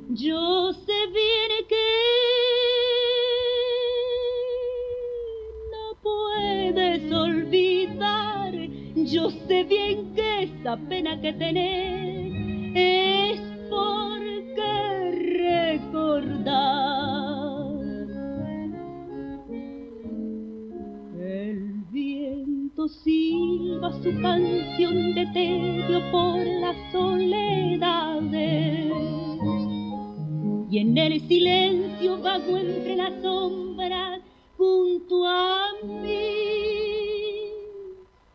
yo 0.10 0.74
sé 0.74 1.08
bien 1.14 1.66
que 1.68 1.76
puedes 6.02 7.12
olvidar. 7.12 8.54
Yo 8.96 9.30
sé 9.48 9.64
bien 9.64 10.14
que 10.16 10.44
esa 10.44 10.78
pena 10.90 11.20
que 11.22 11.34
tenés 11.34 12.34
es 12.76 13.40
porque 13.70 14.68
recordar. 15.80 16.97
Viento 22.88 22.90
silba 22.90 23.92
su 24.02 24.22
canción 24.22 25.16
de 25.16 25.26
tedio 25.34 26.12
por 26.12 26.46
las 26.46 26.76
soledades. 26.92 28.92
Y 30.70 30.80
en 30.80 30.98
el 30.98 31.22
silencio 31.28 32.22
vago 32.22 32.58
entre 32.58 32.96
las 32.96 33.14
sombras 33.22 34.22
junto 34.58 35.26
a 35.26 35.68
mí 35.84 36.18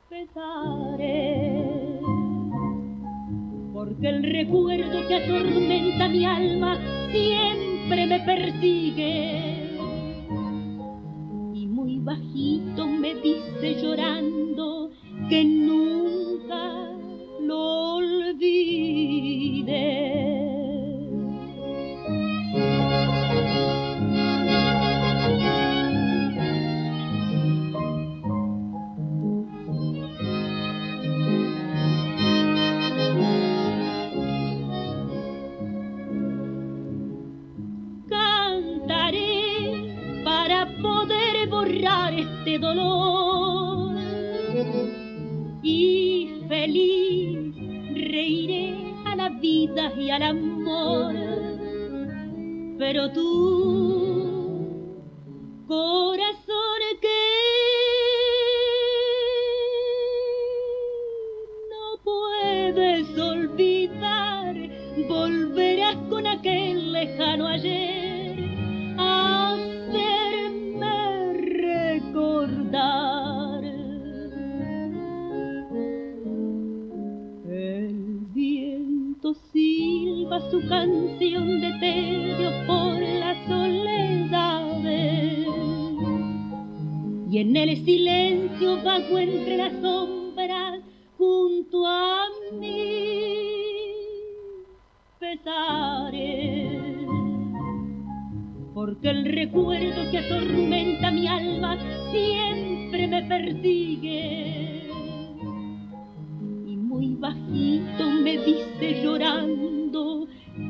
pesares. 0.08 1.66
Porque 3.72 4.08
el 4.08 4.22
recuerdo 4.22 5.08
que 5.08 5.14
atormenta 5.14 6.08
mi 6.08 6.24
alma 6.24 6.78
siempre 7.10 8.06
me 8.06 8.20
persigue. 8.20 9.68
Y 11.54 11.66
muy 11.66 11.98
bajito 11.98 12.51
me 13.02 13.14
dice 13.16 13.82
llorando 13.82 14.92
que 15.28 15.44
nunca 15.44 16.88
lo 17.40 17.96
olvide. 17.96 19.42
este 42.44 42.58
dolor 42.58 42.91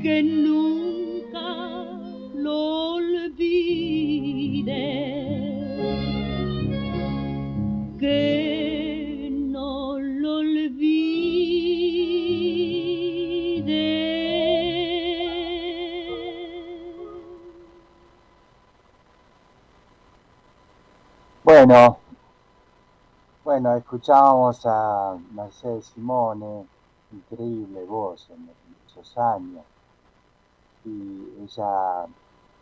que 0.03 0.23
nunca 0.23 1.41
lo 2.35 2.95
olvide. 2.97 4.33
Que 8.01 9.29
no 9.31 9.99
lo 9.99 10.43
Bueno, 21.45 21.99
bueno, 23.45 23.77
escuchábamos 23.77 24.65
a 24.65 25.17
Mercedes 25.33 25.87
Simone, 25.87 26.67
increíble 27.13 27.85
voz 27.85 28.29
en 28.31 28.47
muchos 28.47 29.17
años. 29.19 29.72
Y 30.85 31.43
ella 31.43 32.07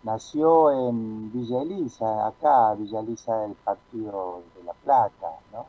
nació 0.03 0.71
en 0.89 1.33
Villa 1.33 1.63
Elisa, 1.63 2.27
acá, 2.27 2.75
Villa 2.75 3.01
Elisa 3.01 3.37
del 3.39 3.55
Partido 3.55 4.43
de 4.57 4.65
La 4.65 4.73
Plata, 4.73 5.39
¿no? 5.53 5.67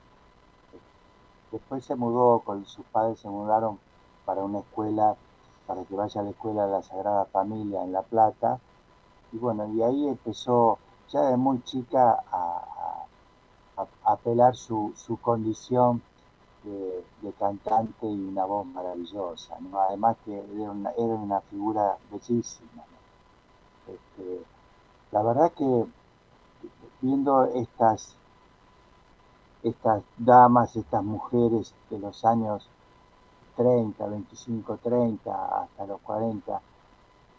Después 1.52 1.84
se 1.84 1.96
mudó, 1.96 2.40
con 2.40 2.66
sus 2.66 2.86
padres 2.86 3.20
se 3.20 3.30
mudaron 3.30 3.78
para 4.26 4.42
una 4.44 4.60
escuela, 4.60 5.16
para 5.68 5.84
que 5.84 5.96
vaya 5.96 6.22
a 6.22 6.24
la 6.24 6.30
escuela 6.30 6.66
de 6.66 6.72
la 6.72 6.82
Sagrada 6.82 7.26
Familia 7.26 7.84
en 7.84 7.92
La 7.92 8.04
Plata. 8.04 8.60
Y 9.34 9.38
bueno, 9.38 9.68
y 9.74 9.82
ahí 9.82 10.08
empezó 10.08 10.80
ya 11.10 11.24
de 11.24 11.38
muy 11.38 11.62
chica 11.64 12.24
a, 12.32 13.06
apelar 14.06 14.56
su, 14.56 14.94
su 14.96 15.18
condición 15.18 16.02
de, 16.64 17.34
cantante 17.40 18.06
y 18.06 18.28
una 18.28 18.46
voz 18.46 18.66
maravillosa, 18.68 19.58
además 19.88 20.18
que 20.26 20.38
era 20.38 20.72
una, 20.72 21.42
figura 21.42 21.98
bellísima. 22.12 22.84
Este, 23.88 24.44
la 25.12 25.24
verdad 25.24 25.52
que 25.54 25.86
viendo 27.02 27.46
estas, 27.46 28.16
estas 29.64 30.04
damas, 30.18 30.76
estas 30.76 31.04
mujeres 31.04 31.74
de 31.90 32.00
los 32.00 32.24
años 32.26 32.70
30, 33.56 34.06
25, 34.06 34.78
30 34.78 35.62
hasta 35.64 35.86
los 35.86 36.00
40, 36.02 36.62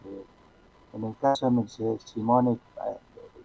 eh, 0.05 0.25
en 0.93 1.03
el 1.03 1.15
caso 1.17 1.45
de 1.45 1.51
Mercedes 1.51 2.01
Simone, 2.03 2.51
eh, 2.51 2.97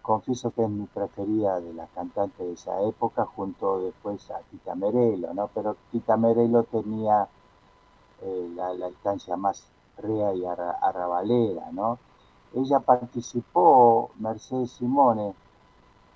confieso 0.02 0.50
que 0.50 0.64
es 0.64 0.70
mi 0.70 0.86
preferida 0.86 1.60
de 1.60 1.72
las 1.74 1.88
cantantes 1.90 2.38
de 2.38 2.52
esa 2.52 2.82
época, 2.82 3.26
junto 3.26 3.80
después 3.80 4.30
a 4.30 4.40
Tita 4.50 4.74
Merelo, 4.74 5.34
¿no? 5.34 5.48
Pero 5.54 5.76
Tita 5.90 6.16
Merelo 6.16 6.64
tenía 6.64 7.28
eh, 8.22 8.50
la, 8.54 8.88
instancia 8.88 9.36
más 9.36 9.64
rea 9.96 10.34
y 10.34 10.44
arrabalera, 10.44 11.70
¿no? 11.72 11.98
Ella 12.54 12.80
participó, 12.80 14.10
Mercedes 14.18 14.72
Simone, 14.72 15.34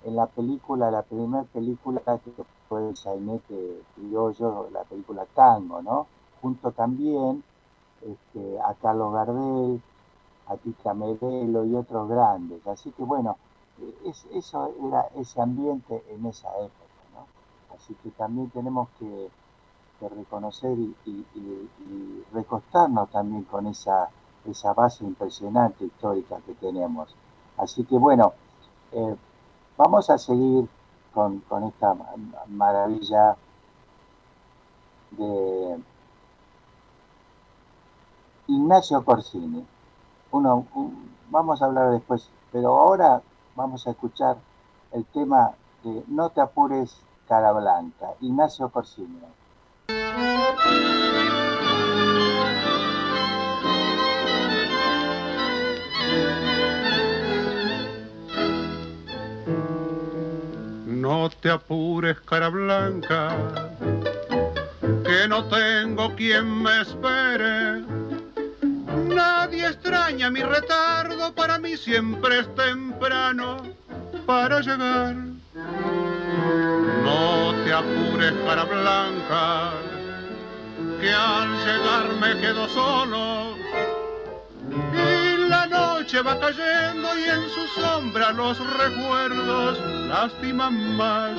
en 0.05 0.17
la 0.17 0.27
película, 0.27 0.91
la 0.91 1.03
primera 1.03 1.45
película 1.45 2.01
que 2.19 2.33
fue 2.69 2.89
el 2.89 2.97
sainete 2.97 3.83
criollo, 3.95 4.69
la 4.73 4.83
película 4.85 5.27
Tango, 5.35 5.83
¿no? 5.83 6.07
Junto 6.41 6.73
también 6.73 7.45
este, 8.01 8.61
a 8.61 8.75
Carlos 8.75 9.13
Gardel, 9.13 9.81
a 10.49 10.57
Tita 10.57 10.95
Medelo 10.95 11.65
y 11.65 11.75
otros 11.75 12.09
grandes. 12.09 12.67
Así 12.67 12.91
que 12.93 13.03
bueno, 13.05 13.37
es, 14.05 14.27
eso 14.33 14.73
era 14.87 15.09
ese 15.17 15.41
ambiente 15.41 16.05
en 16.09 16.27
esa 16.27 16.49
época, 16.59 17.03
¿no? 17.15 17.27
Así 17.75 17.95
que 18.03 18.11
también 18.11 18.51
tenemos 18.51 18.89
que, 18.99 19.31
reconocer 20.01 20.77
y, 21.07 21.25
recostarnos 22.33 23.09
también 23.11 23.45
con 23.45 23.69
esa, 23.69 24.09
esa 24.45 24.73
base 24.73 25.05
impresionante 25.05 25.85
histórica 25.85 26.41
que 26.45 26.55
tenemos. 26.55 27.15
Así 27.57 27.85
que 27.85 27.97
bueno, 27.97 28.33
eh, 28.91 29.17
vamos 29.77 30.11
a 30.11 30.19
seguir 30.19 30.69
con, 31.15 31.39
con 31.41 31.63
esta 31.63 31.95
maravilla 32.49 33.37
de 35.13 35.79
Ignacio 38.49 39.05
Corsini. 39.05 39.65
Uno, 40.33 40.67
vamos 41.31 41.63
a 41.63 41.67
hablar 41.67 41.93
después, 41.93 42.29
pero 42.51 42.79
ahora 42.79 43.23
vamos 43.55 43.87
a 43.87 43.91
escuchar 43.91 44.37
el 44.93 45.05
tema 45.07 45.53
de 45.83 46.05
No 46.09 46.31
te 46.31 46.41
apures, 46.41 46.97
cara 47.29 47.53
blanca, 47.53 48.15
Ignacio 48.21 48.69
Corsini. 48.69 49.19
No 60.87 61.29
te 61.31 61.51
apures, 61.51 62.21
cara 62.21 62.49
blanca, 62.49 63.31
que 65.05 65.29
no 65.29 65.45
tengo 65.47 66.15
quien 66.15 66.63
me 66.63 66.81
espere 66.81 68.02
Nadie 69.23 69.67
extraña 69.69 70.31
mi 70.31 70.43
retardo, 70.43 71.33
para 71.33 71.57
mí 71.59 71.77
siempre 71.77 72.41
es 72.41 72.49
temprano 72.57 73.49
para 74.27 74.61
llegar. 74.61 75.15
No 77.07 77.55
te 77.63 77.73
apures, 77.73 78.35
cara 78.47 78.65
blanca, 78.65 79.45
que 81.01 81.11
al 81.13 81.49
llegar 81.65 82.05
me 82.23 82.41
quedo 82.41 82.69
solo. 82.69 83.57
Y 85.07 85.49
la 85.49 85.67
noche 85.67 86.21
va 86.23 86.41
cayendo 86.41 87.09
y 87.23 87.25
en 87.37 87.45
su 87.55 87.81
sombra 87.81 88.33
los 88.33 88.59
recuerdos 88.83 89.79
lastiman 90.09 90.97
más. 90.97 91.37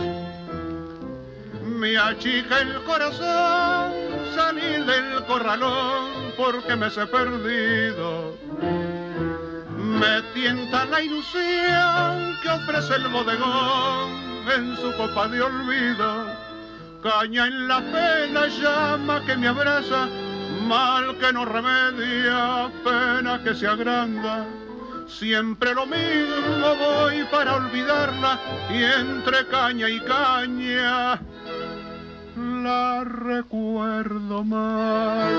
Me 1.65 1.97
achica 1.97 2.59
el 2.59 2.81
corazón 2.83 4.12
salir 4.33 4.85
del 4.85 5.23
corralón 5.25 6.33
porque 6.37 6.75
me 6.75 6.89
sé 6.89 7.05
perdido. 7.07 8.35
Me 9.77 10.21
tienta 10.33 10.85
la 10.85 11.01
ilusión 11.01 12.37
que 12.41 12.49
ofrece 12.49 12.95
el 12.95 13.07
bodegón 13.09 14.11
en 14.55 14.75
su 14.77 14.95
copa 14.97 15.27
de 15.27 15.41
olvido. 15.41 16.25
Caña 17.01 17.47
en 17.47 17.67
la 17.67 17.79
pena, 17.79 18.47
llama 18.47 19.21
que 19.25 19.35
me 19.35 19.47
abraza, 19.47 20.07
mal 20.67 21.17
que 21.17 21.33
no 21.33 21.45
remedia, 21.45 22.69
pena 22.83 23.41
que 23.43 23.53
se 23.53 23.67
agranda. 23.67 24.45
Siempre 25.07 25.73
lo 25.75 25.85
mismo 25.85 26.75
voy 26.79 27.23
para 27.25 27.55
olvidarla 27.55 28.39
y 28.69 28.83
entre 28.83 29.45
caña 29.47 29.89
y 29.89 29.99
caña 29.99 31.19
la 32.63 33.03
recuerdo 33.03 34.43
más. 34.43 35.31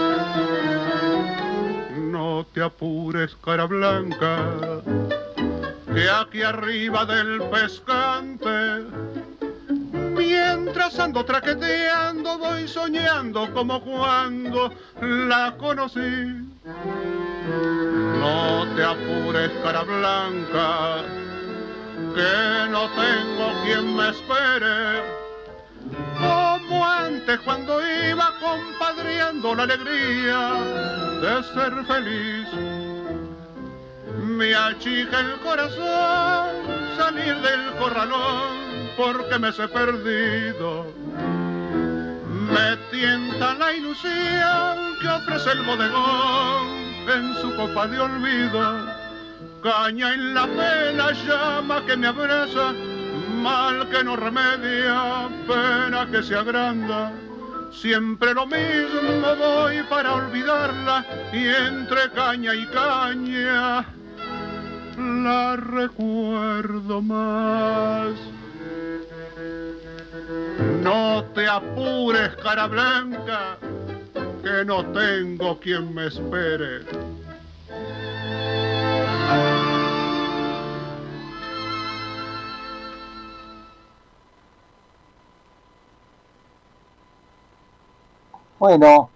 No 1.96 2.46
te 2.52 2.62
apures, 2.62 3.34
cara 3.42 3.64
blanca, 3.64 4.38
que 5.92 6.10
aquí 6.10 6.42
arriba 6.42 7.06
del 7.06 7.42
pescante, 7.44 8.84
mientras 10.14 10.98
ando 10.98 11.24
traqueteando, 11.24 12.38
voy 12.38 12.68
soñando 12.68 13.52
como 13.54 13.80
cuando 13.80 14.70
la 15.00 15.54
conocí. 15.58 16.46
No 18.20 18.66
te 18.76 18.84
apures, 18.84 19.50
cara 19.62 19.82
blanca, 19.82 21.02
que 22.14 22.70
no 22.70 22.88
tengo 22.90 23.64
quien 23.64 23.96
me 23.96 24.10
espere 24.10 25.24
antes 26.84 27.40
cuando 27.40 27.80
iba 28.08 28.32
compadriendo 28.40 29.54
la 29.54 29.62
alegría 29.64 30.50
de 31.20 31.42
ser 31.54 31.84
feliz. 31.86 32.48
Me 34.18 34.54
achica 34.54 35.20
el 35.20 35.32
corazón 35.40 36.50
salir 36.96 37.36
del 37.36 37.72
corralón 37.78 38.90
porque 38.96 39.38
me 39.38 39.52
sé 39.52 39.68
perdido. 39.68 40.86
Me 42.52 42.76
tienta 42.90 43.54
la 43.54 43.72
ilusión 43.72 44.96
que 45.00 45.08
ofrece 45.08 45.52
el 45.52 45.62
bodegón 45.62 46.66
en 47.08 47.34
su 47.40 47.54
copa 47.56 47.86
de 47.86 48.00
olvido. 48.00 48.86
Caña 49.62 50.12
en 50.14 50.34
la 50.34 50.46
pena 50.46 51.12
llama 51.12 51.84
que 51.86 51.96
me 51.96 52.06
abraza 52.06 52.72
mal 53.44 53.86
que 53.90 54.02
no 54.02 54.16
remedia, 54.16 55.28
pena 55.46 56.08
que 56.10 56.22
se 56.22 56.34
agranda. 56.34 57.12
Siempre 57.70 58.32
lo 58.32 58.46
mismo 58.46 59.36
voy 59.38 59.82
para 59.90 60.14
olvidarla 60.14 61.04
y 61.30 61.46
entre 61.48 62.10
caña 62.14 62.54
y 62.54 62.64
caña 62.66 63.84
la 64.96 65.56
recuerdo 65.56 67.02
más. 67.02 68.14
No 70.82 71.24
te 71.34 71.46
apures, 71.46 72.30
cara 72.42 72.66
blanca, 72.66 73.58
que 74.42 74.64
no 74.64 74.86
tengo 74.86 75.60
quien 75.60 75.94
me 75.94 76.06
espere 76.06 76.80
Bueno, 88.56 89.10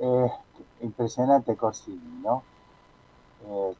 eh, 0.00 0.32
impresionante 0.80 1.56
Corsini, 1.56 2.22
¿no? 2.22 2.42
Eh, 3.44 3.74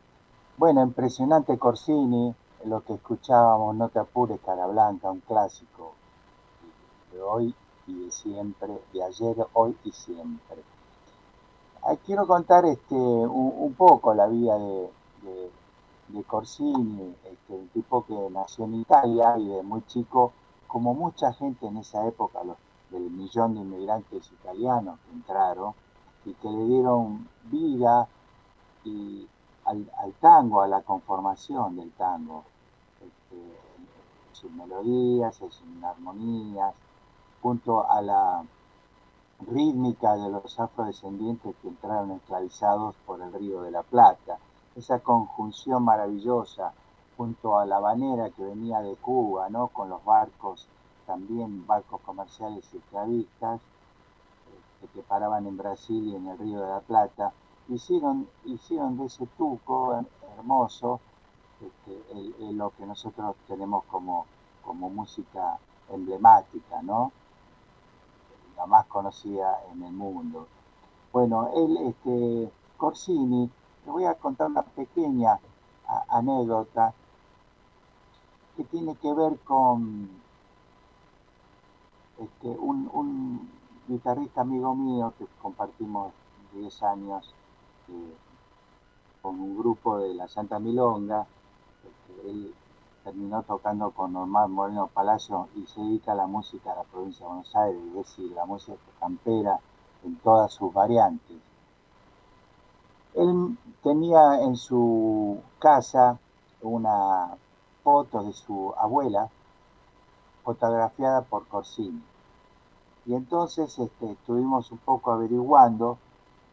bueno, 0.59 0.83
impresionante 0.83 1.59
Corsini, 1.59 2.35
lo 2.66 2.83
que 2.85 2.94
escuchábamos, 2.94 3.74
No 3.74 3.88
te 3.88 3.98
apures, 3.98 4.38
cara 4.44 4.66
blanca, 4.66 5.11
un 5.11 5.20
clásico 5.20 5.94
de 7.11 7.22
hoy 7.22 7.55
y 7.87 8.05
de 8.05 8.11
siempre, 8.11 8.83
de 8.92 9.02
ayer, 9.02 9.46
hoy 9.55 9.74
y 9.85 9.92
siempre. 9.92 10.62
quiero 12.05 12.26
contar 12.26 12.66
este, 12.66 12.94
un, 12.94 13.74
poco 13.74 14.12
la 14.14 14.26
vida 14.26 14.59
de, 14.59 14.90
Corsini, 16.26 17.16
este, 17.24 17.55
un 17.55 17.68
tipo 17.68 18.05
que 18.05 18.14
nació 18.31 18.66
en 18.66 18.74
Italia 18.74 19.38
y 19.38 19.48
de 19.48 19.62
muy 19.62 19.83
chico, 19.87 20.33
como 20.68 20.92
mucha 20.92 21.33
gente 21.33 21.66
en 21.66 21.78
esa 21.78 22.07
época, 22.07 22.44
los 22.44 22.56
del 22.92 23.10
millón 23.10 23.54
de 23.54 23.60
inmigrantes 23.60 24.30
italianos 24.30 24.98
que 25.00 25.12
entraron 25.12 25.74
y 26.24 26.34
que 26.34 26.48
le 26.48 26.64
dieron 26.66 27.28
vida 27.44 28.06
y 28.84 29.26
al, 29.64 30.12
tango, 30.20 30.62
a 30.62 30.68
la 30.68 30.82
conformación 30.82 31.76
del 31.76 31.90
tango, 31.92 32.44
este, 33.00 33.58
sus 34.32 34.50
melodías, 34.52 35.36
sus 35.36 35.62
armonías, 35.82 36.74
junto 37.40 37.88
a 37.88 38.02
la 38.02 38.44
rítmica 39.40 40.16
de 40.16 40.30
los 40.30 40.58
afrodescendientes 40.58 41.54
que 41.60 41.68
entraron 41.68 42.12
esclavizados 42.12 42.94
por 43.06 43.20
el 43.20 43.32
río 43.32 43.62
de 43.62 43.70
la 43.70 43.82
Plata. 43.82 44.38
Esa 44.76 45.00
conjunción 45.00 45.84
maravillosa 45.84 46.72
junto 47.16 47.58
a 47.58 47.66
la 47.66 47.78
banera 47.78 48.30
que 48.30 48.44
venía 48.44 48.80
de 48.80 48.96
Cuba, 48.96 49.48
¿no? 49.50 49.68
con 49.68 49.88
los 49.88 50.04
barcos 50.04 50.66
también 51.07 51.67
barcos 51.67 52.00
comerciales 52.03 52.73
esclavistas 52.73 53.61
este, 54.83 54.92
que 54.94 55.03
paraban 55.03 55.46
en 55.46 55.57
Brasil 55.57 56.09
y 56.09 56.17
en 56.17 56.27
el 56.29 56.38
Río 56.38 56.61
de 56.61 56.69
la 56.69 56.81
Plata, 56.81 57.33
hicieron, 57.69 58.29
hicieron 58.44 58.98
de 58.98 59.07
ese 59.07 59.27
tuco 59.38 60.05
hermoso 60.37 61.00
este, 61.61 62.53
lo 62.53 62.71
que 62.71 62.87
nosotros 62.87 63.37
tenemos 63.46 63.85
como, 63.85 64.27
como 64.65 64.90
música 64.90 65.59
emblemática, 65.90 66.83
¿no? 66.83 67.13
La 68.57 68.67
más 68.67 68.87
conocida 68.87 69.61
en 69.73 69.83
el 69.83 69.92
mundo. 69.92 70.46
Bueno, 71.13 71.50
él, 71.55 71.77
este, 71.88 72.50
Corsini, 72.77 73.50
le 73.85 73.92
voy 73.92 74.05
a 74.05 74.15
contar 74.15 74.48
una 74.48 74.63
pequeña 74.63 75.38
anécdota 76.09 76.94
que 78.57 78.65
tiene 78.65 78.94
que 78.96 79.13
ver 79.13 79.38
con 79.40 80.21
este, 82.25 82.48
un, 82.48 83.50
guitarrista 83.88 84.42
amigo 84.42 84.75
mío 84.75 85.12
que 85.18 85.27
compartimos 85.42 86.12
10 86.52 86.83
años 86.85 87.35
eh, 87.88 88.14
con 89.20 89.40
un 89.40 89.58
grupo 89.58 89.98
de 89.98 90.14
la 90.14 90.29
Santa 90.29 90.58
Milonga. 90.58 91.27
Este, 91.85 92.31
él 92.31 92.54
terminó 93.02 93.42
tocando 93.42 93.90
con 93.90 94.12
Normal 94.12 94.48
Moreno 94.48 94.87
Palacio 94.87 95.48
y 95.56 95.66
se 95.66 95.81
dedica 95.81 96.12
a 96.12 96.14
la 96.14 96.27
música 96.27 96.70
de 96.70 96.77
la 96.77 96.83
provincia 96.85 97.27
de 97.27 97.33
Buenos 97.33 97.56
Aires, 97.56 97.83
es 97.88 97.94
decir, 97.94 98.31
la 98.33 98.46
música 98.46 98.79
campera 99.00 99.58
en 100.04 100.16
todas 100.16 100.52
sus 100.52 100.73
variantes. 100.73 101.37
Él 103.14 103.58
tenía 103.83 104.42
en 104.42 104.56
su 104.56 105.40
casa 105.58 106.18
una 106.62 107.37
foto 107.83 108.23
de 108.23 108.33
su 108.33 108.73
abuela 108.79 109.29
fotografiada 110.44 111.23
por 111.23 111.46
Corsini. 111.46 112.02
Y 113.05 113.15
entonces 113.15 113.79
este, 113.79 114.13
estuvimos 114.13 114.71
un 114.71 114.79
poco 114.79 115.11
averiguando 115.11 115.98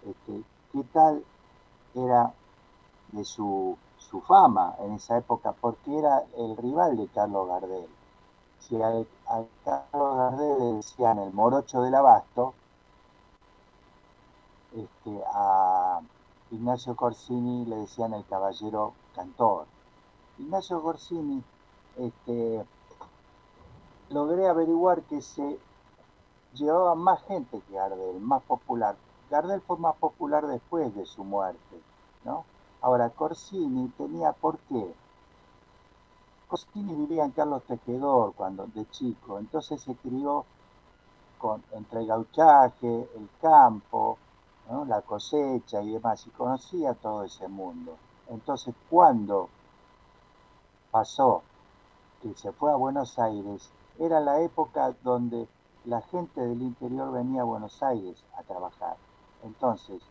este, 0.06 0.43
qué 0.72 0.84
tal 0.91 1.24
era 1.93 2.34
de 3.12 3.24
su, 3.24 3.78
su, 3.97 4.22
fama 4.22 4.76
en 4.80 4.93
esa 4.93 5.18
época, 5.18 5.54
porque 5.54 5.97
era 5.97 6.24
el 6.38 6.58
rival 6.58 6.97
de 6.97 7.08
Carlos 7.08 7.47
Gardel. 7.47 7.88
Si 8.60 8.82
a, 8.82 8.91
Carlos 9.64 10.18
Gardel 10.18 10.60
le 10.60 10.74
decían 10.78 11.20
el 11.20 11.34
morocho 11.34 11.82
del 11.82 11.95
abasto, 11.95 12.54
este, 14.76 15.24
a 15.34 16.02
Ignacio 16.52 16.95
Corsini 16.95 17.66
le 17.66 17.78
decían 17.78 18.14
el 18.14 18.26
caballero 18.26 18.93
cantor. 19.16 19.66
Ignacio 20.38 20.82
Corsini, 20.82 21.43
este, 21.97 22.66
logré 24.10 24.47
averiguar 24.47 25.02
que 25.04 25.22
se 25.22 25.60
llevaba 26.54 26.95
más 26.95 27.24
gente 27.24 27.62
que 27.62 27.76
Gardel, 27.76 28.20
más 28.20 28.43
popular. 28.43 28.95
Gardel 29.30 29.62
fue 29.62 29.78
más 29.78 29.95
popular 29.95 30.47
después 30.47 30.93
de 30.95 31.06
su 31.06 31.24
muerte, 31.24 31.82
¿no? 32.26 32.45
Ahora, 32.82 33.10
Corsini 33.10 33.89
tenía 33.89 34.32
por 34.32 34.58
qué. 34.60 34.93
Corsini 36.47 36.93
vivía 36.95 37.26
en 37.26 37.32
Carlos 37.32 37.64
Tejedor 37.64 38.34
cuando 38.34 38.66
de 38.68 38.89
chico, 38.89 39.38
entonces 39.38 39.82
se 39.82 39.93
crió 39.95 40.45
con, 41.38 41.64
entre 41.72 42.00
el 42.02 42.08
gauchaje, 42.08 43.10
el 43.16 43.30
campo, 43.41 44.18
la 44.88 45.02
cosecha 45.02 45.82
y 45.82 45.91
demás, 45.91 46.26
y 46.28 46.30
conocía 46.32 46.93
todo 46.93 47.24
ese 47.24 47.47
mundo. 47.47 47.97
Entonces, 48.30 48.74
cuando 48.89 49.50
pasó 50.91 51.41
que 52.22 52.34
se 52.36 52.52
fue 52.52 52.72
a 52.72 52.76
Buenos 52.76 53.18
Aires, 53.18 53.70
era 53.97 54.20
la 54.20 54.41
época 54.41 54.93
donde 55.04 55.47
la 55.86 56.01
gente 56.01 56.41
del 56.41 56.61
interior 56.61 57.11
venía 57.11 57.41
a 57.41 57.45
Buenos 57.45 57.82
Aires 57.82 58.23
a 58.38 58.43
trabajar. 58.43 58.97
Entonces, 59.43 60.01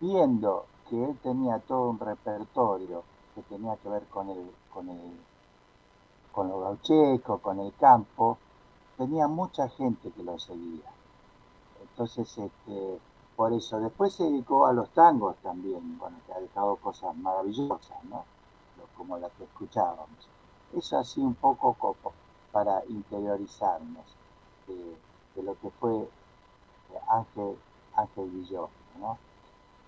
viendo 0.00 0.66
que 0.88 1.04
él 1.04 1.18
tenía 1.22 1.58
todo 1.58 1.90
un 1.90 1.98
repertorio 1.98 3.02
que 3.34 3.42
tenía 3.42 3.76
que 3.76 3.88
ver 3.88 4.04
con 4.06 4.28
el, 4.28 4.50
con 4.72 4.88
el, 4.88 5.20
con 6.32 6.48
lo 6.48 6.60
gaucheco, 6.60 7.38
con 7.38 7.58
el 7.58 7.74
campo, 7.74 8.38
tenía 8.96 9.26
mucha 9.26 9.68
gente 9.68 10.10
que 10.10 10.22
lo 10.22 10.38
seguía. 10.38 10.90
Entonces, 11.82 12.38
este, 12.38 13.00
por 13.34 13.52
eso, 13.52 13.80
después 13.80 14.12
se 14.14 14.24
dedicó 14.24 14.66
a 14.66 14.72
los 14.72 14.90
tangos 14.90 15.36
también, 15.42 15.98
bueno, 15.98 16.18
que 16.26 16.32
ha 16.32 16.40
dejado 16.40 16.76
cosas 16.76 17.16
maravillosas, 17.16 18.04
¿no? 18.04 18.24
Como 18.96 19.18
las 19.18 19.32
que 19.32 19.44
escuchábamos. 19.44 20.28
Eso 20.76 20.98
así 20.98 21.20
un 21.20 21.34
poco 21.34 21.74
para 22.52 22.84
interiorizarnos 22.86 24.19
de, 25.34 25.42
lo 25.42 25.58
que 25.60 25.70
fue 25.70 26.08
Ángel, 27.08 27.56
Ángel 27.94 28.30
Guillón, 28.30 28.68
¿no? 29.00 29.18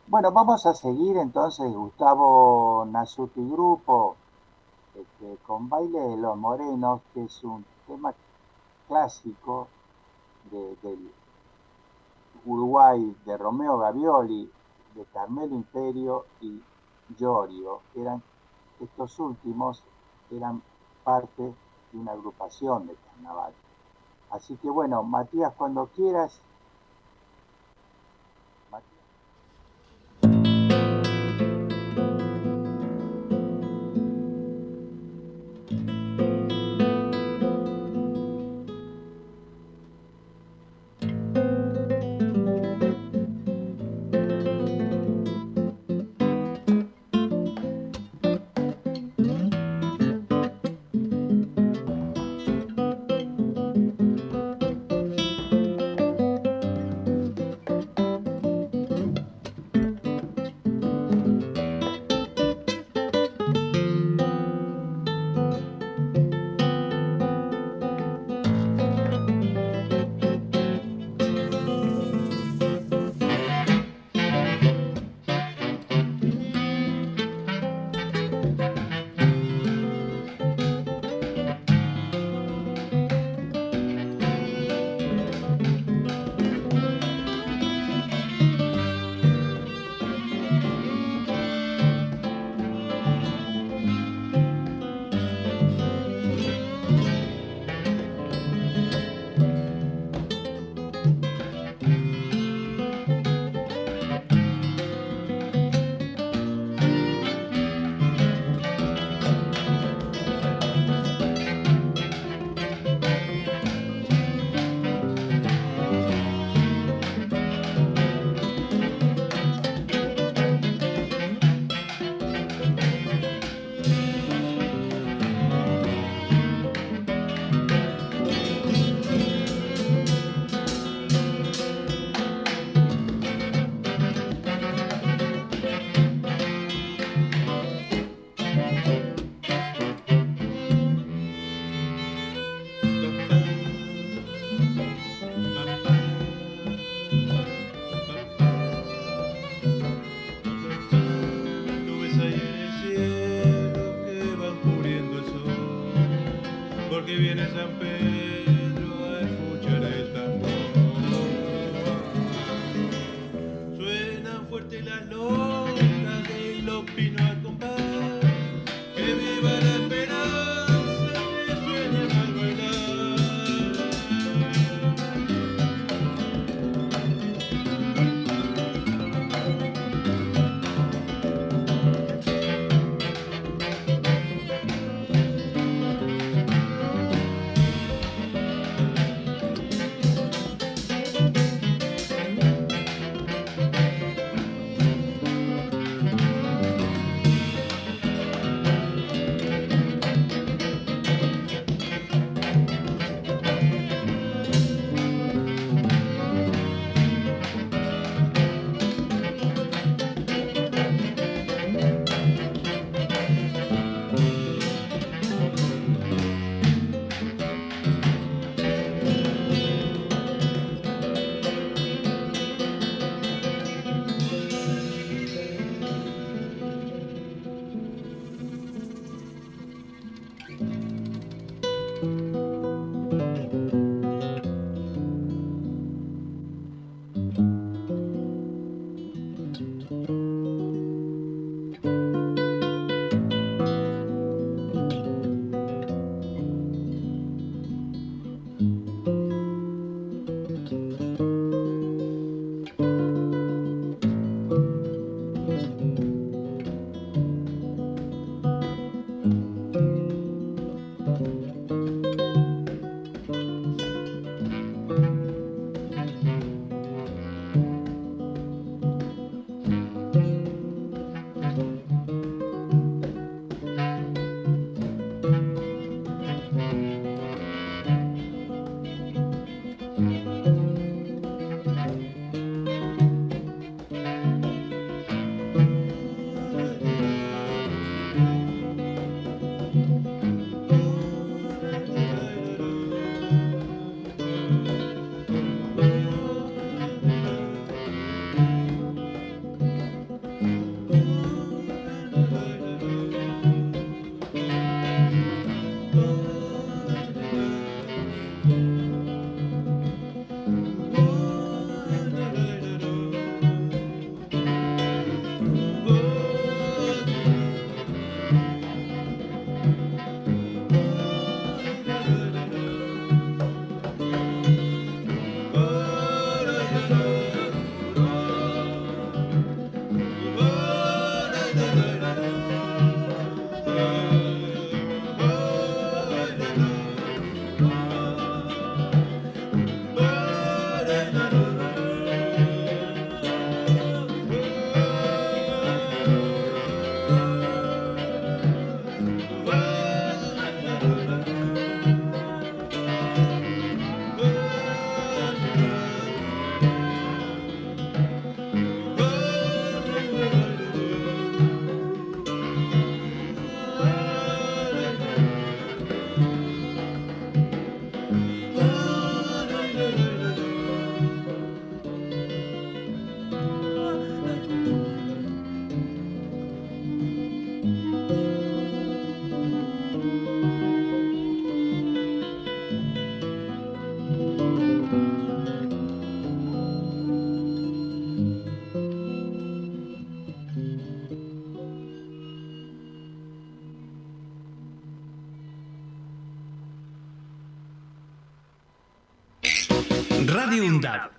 Bueno, 0.07 0.33
vamos 0.33 0.67
a 0.67 0.75
seguir 0.75 1.17
entonces 1.17 1.73
Gustavo 1.73 2.85
Nasuti 2.91 3.49
Grupo 3.49 4.17
este, 4.95 5.37
con 5.47 5.69
Baile 5.69 6.01
de 6.01 6.17
los 6.17 6.37
Morenos, 6.37 7.01
que 7.15 7.25
es 7.25 7.45
un 7.45 7.65
tema 7.87 8.13
clásico 8.89 9.69
del 10.51 11.13
Uruguay 12.45 13.17
de 13.25 13.37
Romeo 13.39 13.79
Gavioli, 13.79 14.51
de 14.95 15.05
Carmelo 15.07 15.55
Imperio 15.55 16.27
y 16.41 16.61
Llorio. 17.17 17.81
Eran, 17.95 18.23
estos 18.81 19.19
últimos 19.19 19.83
eran 20.31 20.63
parte 21.05 21.43
de 21.93 21.99
una 21.99 22.13
agrupación 22.13 22.87
de 22.87 22.95
carnaval. 22.95 23.53
Así 24.33 24.57
que 24.57 24.71
bueno, 24.71 25.03
Matías, 25.03 25.53
cuando 25.57 25.87
quieras, 25.95 26.41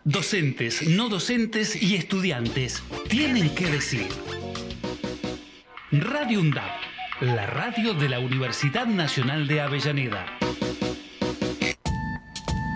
docentes, 0.06 0.88
no 0.88 1.08
docentes 1.08 1.82
y 1.82 1.96
estudiantes 1.96 2.84
tienen 3.10 3.50
que 3.56 3.68
decir. 3.68 4.08
Radio 5.92 6.42
UNDAB, 6.42 6.72
la 7.22 7.46
radio 7.48 7.94
de 7.94 8.10
la 8.10 8.20
Universidad 8.20 8.86
Nacional 8.86 9.48
de 9.48 9.62
Avellaneda. 9.62 10.26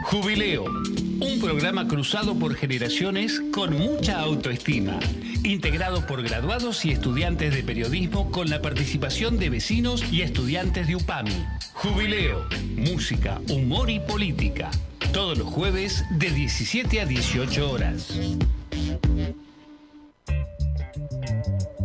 Jubileo, 0.03 0.63
un 0.63 1.39
programa 1.41 1.87
cruzado 1.87 2.39
por 2.39 2.55
generaciones 2.55 3.41
con 3.51 3.77
mucha 3.77 4.21
autoestima, 4.21 4.97
integrado 5.43 6.07
por 6.07 6.23
graduados 6.23 6.85
y 6.85 6.91
estudiantes 6.91 7.53
de 7.53 7.63
periodismo 7.63 8.31
con 8.31 8.49
la 8.49 8.61
participación 8.61 9.37
de 9.37 9.49
vecinos 9.49 10.13
y 10.13 10.21
estudiantes 10.21 10.87
de 10.87 10.95
UPAMI. 10.95 11.45
Jubileo, 11.73 12.47
música, 12.77 13.41
humor 13.49 13.89
y 13.89 13.99
política. 13.99 14.71
Todos 15.17 15.35
los 15.35 15.47
jueves 15.47 16.05
de 16.11 16.29
17 16.29 17.01
a 17.01 17.05
18 17.07 17.71
horas. 17.71 18.19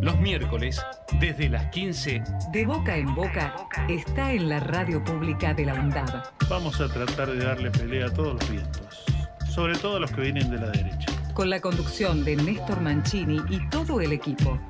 Los 0.03 0.20
miércoles, 0.20 0.83
desde 1.18 1.49
las 1.49 1.70
15, 1.70 2.22
De 2.53 2.66
boca 2.66 2.95
en 2.95 3.14
boca 3.14 3.57
está 3.89 4.35
en 4.35 4.51
la 4.51 4.61
radio 4.61 5.03
pública 5.03 5.55
de 5.55 5.64
la 5.64 5.72
UNDAB. 5.72 6.24
Vamos 6.51 6.78
a 6.83 6.93
tratar 6.93 7.30
de 7.30 7.43
darle 7.43 7.70
pelea 7.70 8.09
a 8.09 8.12
todos 8.12 8.35
los 8.35 8.51
vientos, 8.51 9.03
sobre 9.49 9.78
todo 9.78 9.97
a 9.97 10.01
los 10.01 10.12
que 10.12 10.20
vienen 10.20 10.51
de 10.51 10.59
la 10.59 10.68
derecha. 10.68 11.07
Con 11.33 11.49
la 11.49 11.62
conducción 11.62 12.24
de 12.26 12.37
Néstor 12.37 12.83
Mancini 12.83 13.41
y 13.49 13.66
todo 13.70 14.03
el 14.03 14.12
equipo. 14.12 14.61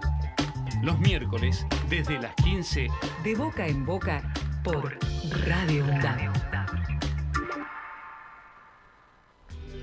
los 0.83 1.01
miércoles, 1.01 1.67
desde 1.89 2.21
las 2.21 2.37
15, 2.37 2.87
De 3.25 3.35
boca 3.35 3.67
en 3.67 3.85
boca 3.85 4.23
por 4.63 4.97
Radio 5.49 5.85
UNDAB. 5.85 6.51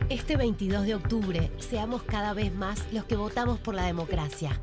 Este 0.09 0.37
22 0.37 0.87
de 0.87 0.95
octubre, 0.95 1.51
seamos 1.59 2.01
cada 2.01 2.33
vez 2.33 2.51
más 2.51 2.83
los 2.91 3.03
que 3.03 3.15
votamos 3.15 3.59
por 3.59 3.75
la 3.75 3.85
democracia. 3.85 4.59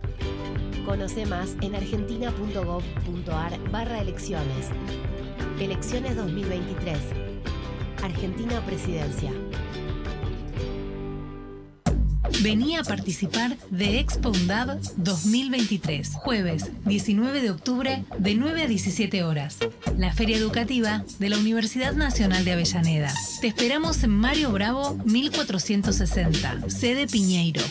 Conoce 0.84 1.24
más 1.24 1.54
en 1.60 1.76
argentina.gov.ar 1.76 3.70
barra 3.70 4.00
elecciones. 4.00 4.70
Elecciones 5.60 6.16
2023. 6.16 6.98
Argentina 8.02 8.60
Presidencia. 8.66 9.30
Vení 12.42 12.76
a 12.76 12.82
participar 12.82 13.56
de 13.70 13.98
Expo 14.00 14.30
UNDAB 14.30 14.80
2023, 14.96 16.14
jueves 16.14 16.70
19 16.84 17.40
de 17.40 17.50
octubre 17.50 18.04
de 18.18 18.34
9 18.34 18.62
a 18.62 18.66
17 18.66 19.24
horas. 19.24 19.58
La 19.96 20.12
feria 20.12 20.36
educativa 20.36 21.04
de 21.18 21.28
la 21.28 21.38
Universidad 21.38 21.92
Nacional 21.94 22.44
de 22.44 22.52
Avellaneda. 22.52 23.12
Te 23.40 23.48
esperamos 23.48 24.02
en 24.02 24.10
Mario 24.10 24.50
Bravo 24.52 24.98
1460, 25.04 26.68
sede 26.68 27.06
Piñeiro. 27.06 27.62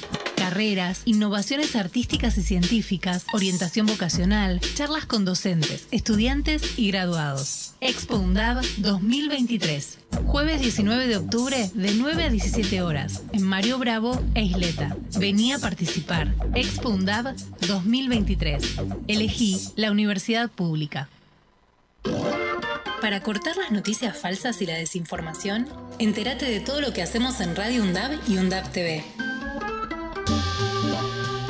Innovaciones 1.03 1.75
artísticas 1.75 2.37
y 2.37 2.41
científicas, 2.41 3.25
orientación 3.33 3.87
vocacional, 3.87 4.61
charlas 4.75 5.05
con 5.05 5.25
docentes, 5.25 5.85
estudiantes 5.91 6.79
y 6.79 6.91
graduados. 6.91 7.73
Expo 7.81 8.15
UNDAB 8.15 8.63
2023. 8.77 9.97
Jueves 10.25 10.61
19 10.61 11.07
de 11.07 11.17
octubre 11.17 11.69
de 11.73 11.91
9 11.95 12.23
a 12.23 12.29
17 12.29 12.81
horas 12.81 13.23
en 13.33 13.43
Mario 13.43 13.79
Bravo 13.79 14.17
e 14.33 14.43
Isleta. 14.43 14.95
Vení 15.19 15.51
a 15.51 15.59
participar. 15.59 16.33
Expo 16.53 16.87
UNDAB 16.87 17.35
2023. 17.67 18.75
Elegí 19.09 19.59
la 19.75 19.91
universidad 19.91 20.49
pública. 20.49 21.09
Para 23.01 23.19
cortar 23.19 23.57
las 23.57 23.71
noticias 23.71 24.17
falsas 24.17 24.61
y 24.61 24.65
la 24.65 24.75
desinformación, 24.75 25.67
entérate 25.99 26.45
de 26.45 26.61
todo 26.61 26.79
lo 26.79 26.93
que 26.93 27.01
hacemos 27.01 27.41
en 27.41 27.57
Radio 27.57 27.83
UNDAB 27.83 28.19
y 28.29 28.37
UNDAB 28.37 28.71
TV. 28.71 29.03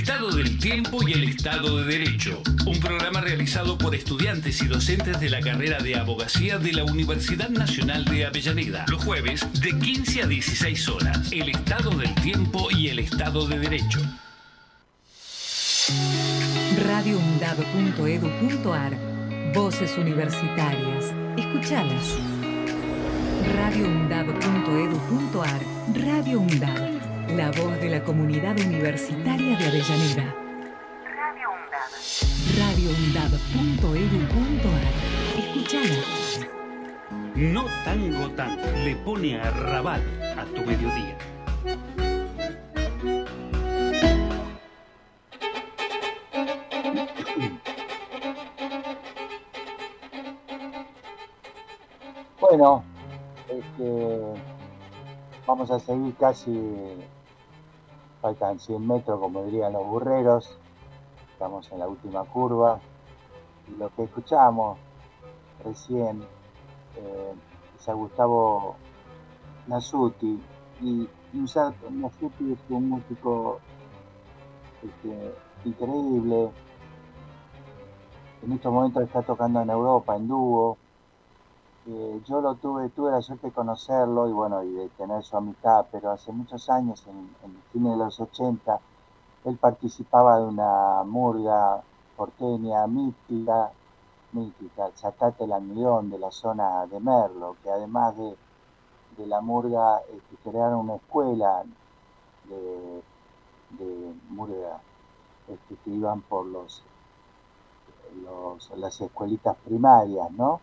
Estado 0.00 0.30
del 0.30 0.58
Tiempo 0.58 1.06
y 1.06 1.12
el 1.12 1.24
Estado 1.24 1.76
de 1.76 1.98
Derecho, 1.98 2.42
un 2.66 2.80
programa 2.80 3.20
realizado 3.20 3.76
por 3.76 3.94
estudiantes 3.94 4.62
y 4.62 4.66
docentes 4.66 5.20
de 5.20 5.28
la 5.28 5.40
carrera 5.40 5.78
de 5.80 5.94
abogacía 5.94 6.58
de 6.58 6.72
la 6.72 6.84
Universidad 6.84 7.50
Nacional 7.50 8.06
de 8.06 8.24
Avellaneda, 8.24 8.86
los 8.88 9.04
jueves 9.04 9.46
de 9.60 9.78
15 9.78 10.22
a 10.22 10.26
16 10.26 10.88
horas. 10.88 11.30
El 11.30 11.50
Estado 11.50 11.90
del 11.90 12.14
Tiempo 12.14 12.68
y 12.70 12.88
el 12.88 13.00
Estado 13.00 13.46
de 13.46 13.58
Derecho. 13.58 14.00
radioundab.edu.ar 16.86 18.96
Voces 19.52 19.98
universitarias. 19.98 21.12
Escuchalas. 21.36 22.16
radioundab.edu.ar 23.54 25.60
Radio 25.94 26.40
UNDAB. 26.40 26.99
La 27.36 27.50
voz 27.50 27.78
de 27.80 27.88
la 27.88 28.02
comunidad 28.02 28.58
universitaria 28.58 29.56
de 29.56 29.64
Avellaneda. 29.66 30.34
radioundab.edu.ar 32.58 34.92
Escuchala. 35.38 36.02
No 37.34 37.64
tango 37.84 38.28
tan 38.30 38.58
le 38.84 38.96
pone 38.96 39.38
a 39.40 39.50
rabat 39.50 40.02
a 40.36 40.44
tu 40.44 40.62
mediodía. 40.62 41.16
Bueno, 52.40 52.82
este, 53.48 54.18
vamos 55.46 55.70
a 55.70 55.78
seguir 55.78 56.14
casi, 56.16 56.50
faltan 58.20 58.58
100 58.58 58.86
metros 58.86 59.20
como 59.20 59.44
dirían 59.44 59.72
los 59.72 59.86
burreros, 59.86 60.58
estamos 61.32 61.70
en 61.72 61.78
la 61.78 61.88
última 61.88 62.24
curva. 62.24 62.80
Y 63.68 63.76
lo 63.76 63.88
que 63.94 64.04
escuchamos 64.04 64.78
recién 65.64 66.22
eh, 66.96 67.34
es 67.78 67.88
a 67.88 67.92
Gustavo 67.94 68.76
Nasuti. 69.66 70.40
Y, 70.82 71.08
Nasuti 71.32 72.52
es 72.52 72.58
un 72.70 72.88
músico 72.88 73.60
este, 74.82 75.34
increíble, 75.64 76.50
en 78.42 78.52
estos 78.52 78.72
momentos 78.72 79.02
está 79.02 79.22
tocando 79.22 79.60
en 79.60 79.70
Europa 79.70 80.16
en 80.16 80.28
dúo. 80.28 80.78
Eh, 81.86 82.20
yo 82.26 82.40
lo 82.40 82.54
tuve, 82.56 82.88
tuve 82.90 83.10
la 83.10 83.22
suerte 83.22 83.48
de 83.48 83.52
conocerlo 83.52 84.28
y 84.28 84.32
bueno, 84.32 84.62
y 84.62 84.70
de 84.72 84.88
tener 84.90 85.22
su 85.24 85.36
amistad, 85.36 85.86
pero 85.90 86.10
hace 86.10 86.30
muchos 86.32 86.68
años, 86.68 87.04
en, 87.06 87.34
en 87.74 87.86
el 87.86 87.92
de 87.92 87.96
los 87.96 88.20
80, 88.20 88.78
él 89.44 89.56
participaba 89.56 90.38
de 90.38 90.44
una 90.44 91.02
murga 91.04 91.82
porteña 92.16 92.86
mítica, 92.86 93.70
mítica, 94.32 94.86
el 94.86 94.94
Chatate 94.94 95.44
el 95.44 96.10
de 96.10 96.18
la 96.18 96.30
zona 96.30 96.86
de 96.86 97.00
Merlo, 97.00 97.56
que 97.62 97.70
además 97.70 98.14
de, 98.16 98.36
la 99.26 99.40
murga 99.40 100.00
este, 100.00 100.36
crearon 100.50 100.80
una 100.80 100.96
escuela 100.96 101.62
de, 102.48 103.02
murga 104.28 104.80
este, 105.48 105.76
que 105.76 105.90
iban 105.90 106.22
por 106.22 106.46
los, 106.46 106.82
las 108.76 109.00
escuelitas 109.00 109.56
primarias, 109.64 110.30
¿no? 110.32 110.60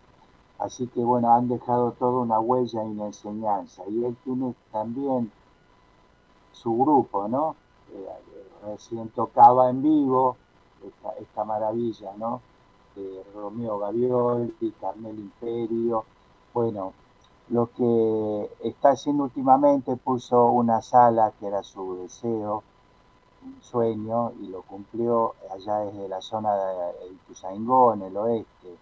Así 0.58 0.88
que 0.88 1.00
bueno, 1.00 1.32
han 1.32 1.48
dejado 1.48 1.92
toda 1.92 2.18
una 2.20 2.40
huella 2.40 2.82
y 2.84 2.88
una 2.88 3.06
enseñanza. 3.06 3.84
Y 3.88 4.04
él 4.04 4.16
tiene 4.24 4.54
también 4.72 5.30
su 6.52 6.76
grupo, 6.76 7.28
¿no? 7.28 7.54
Eh, 7.92 8.08
recién 8.66 9.08
tocaba 9.10 9.70
en 9.70 9.82
vivo 9.82 10.36
esta, 11.20 11.44
maravilla, 11.44 12.12
¿no? 12.16 12.40
De 12.96 13.24
Romeo 13.34 13.78
Gavioli, 13.78 14.74
Carmel 14.80 15.18
Imperio. 15.18 16.04
Bueno, 16.52 16.92
lo 17.50 17.70
que 17.70 18.50
está 18.64 18.90
haciendo 18.90 19.24
últimamente 19.24 19.96
puso 19.96 20.46
una 20.46 20.82
sala 20.82 21.32
que 21.38 21.46
era 21.46 21.62
su 21.62 22.02
deseo, 22.02 22.64
un 23.44 23.62
sueño, 23.62 24.32
y 24.40 24.48
lo 24.48 24.62
cumplió 24.62 25.34
allá 25.54 25.78
desde 25.80 26.08
la 26.08 26.20
zona 26.20 26.52
de 26.56 27.12
Ituzaingó, 27.12 27.94
en 27.94 28.02
el 28.02 28.16
oeste 28.16 28.76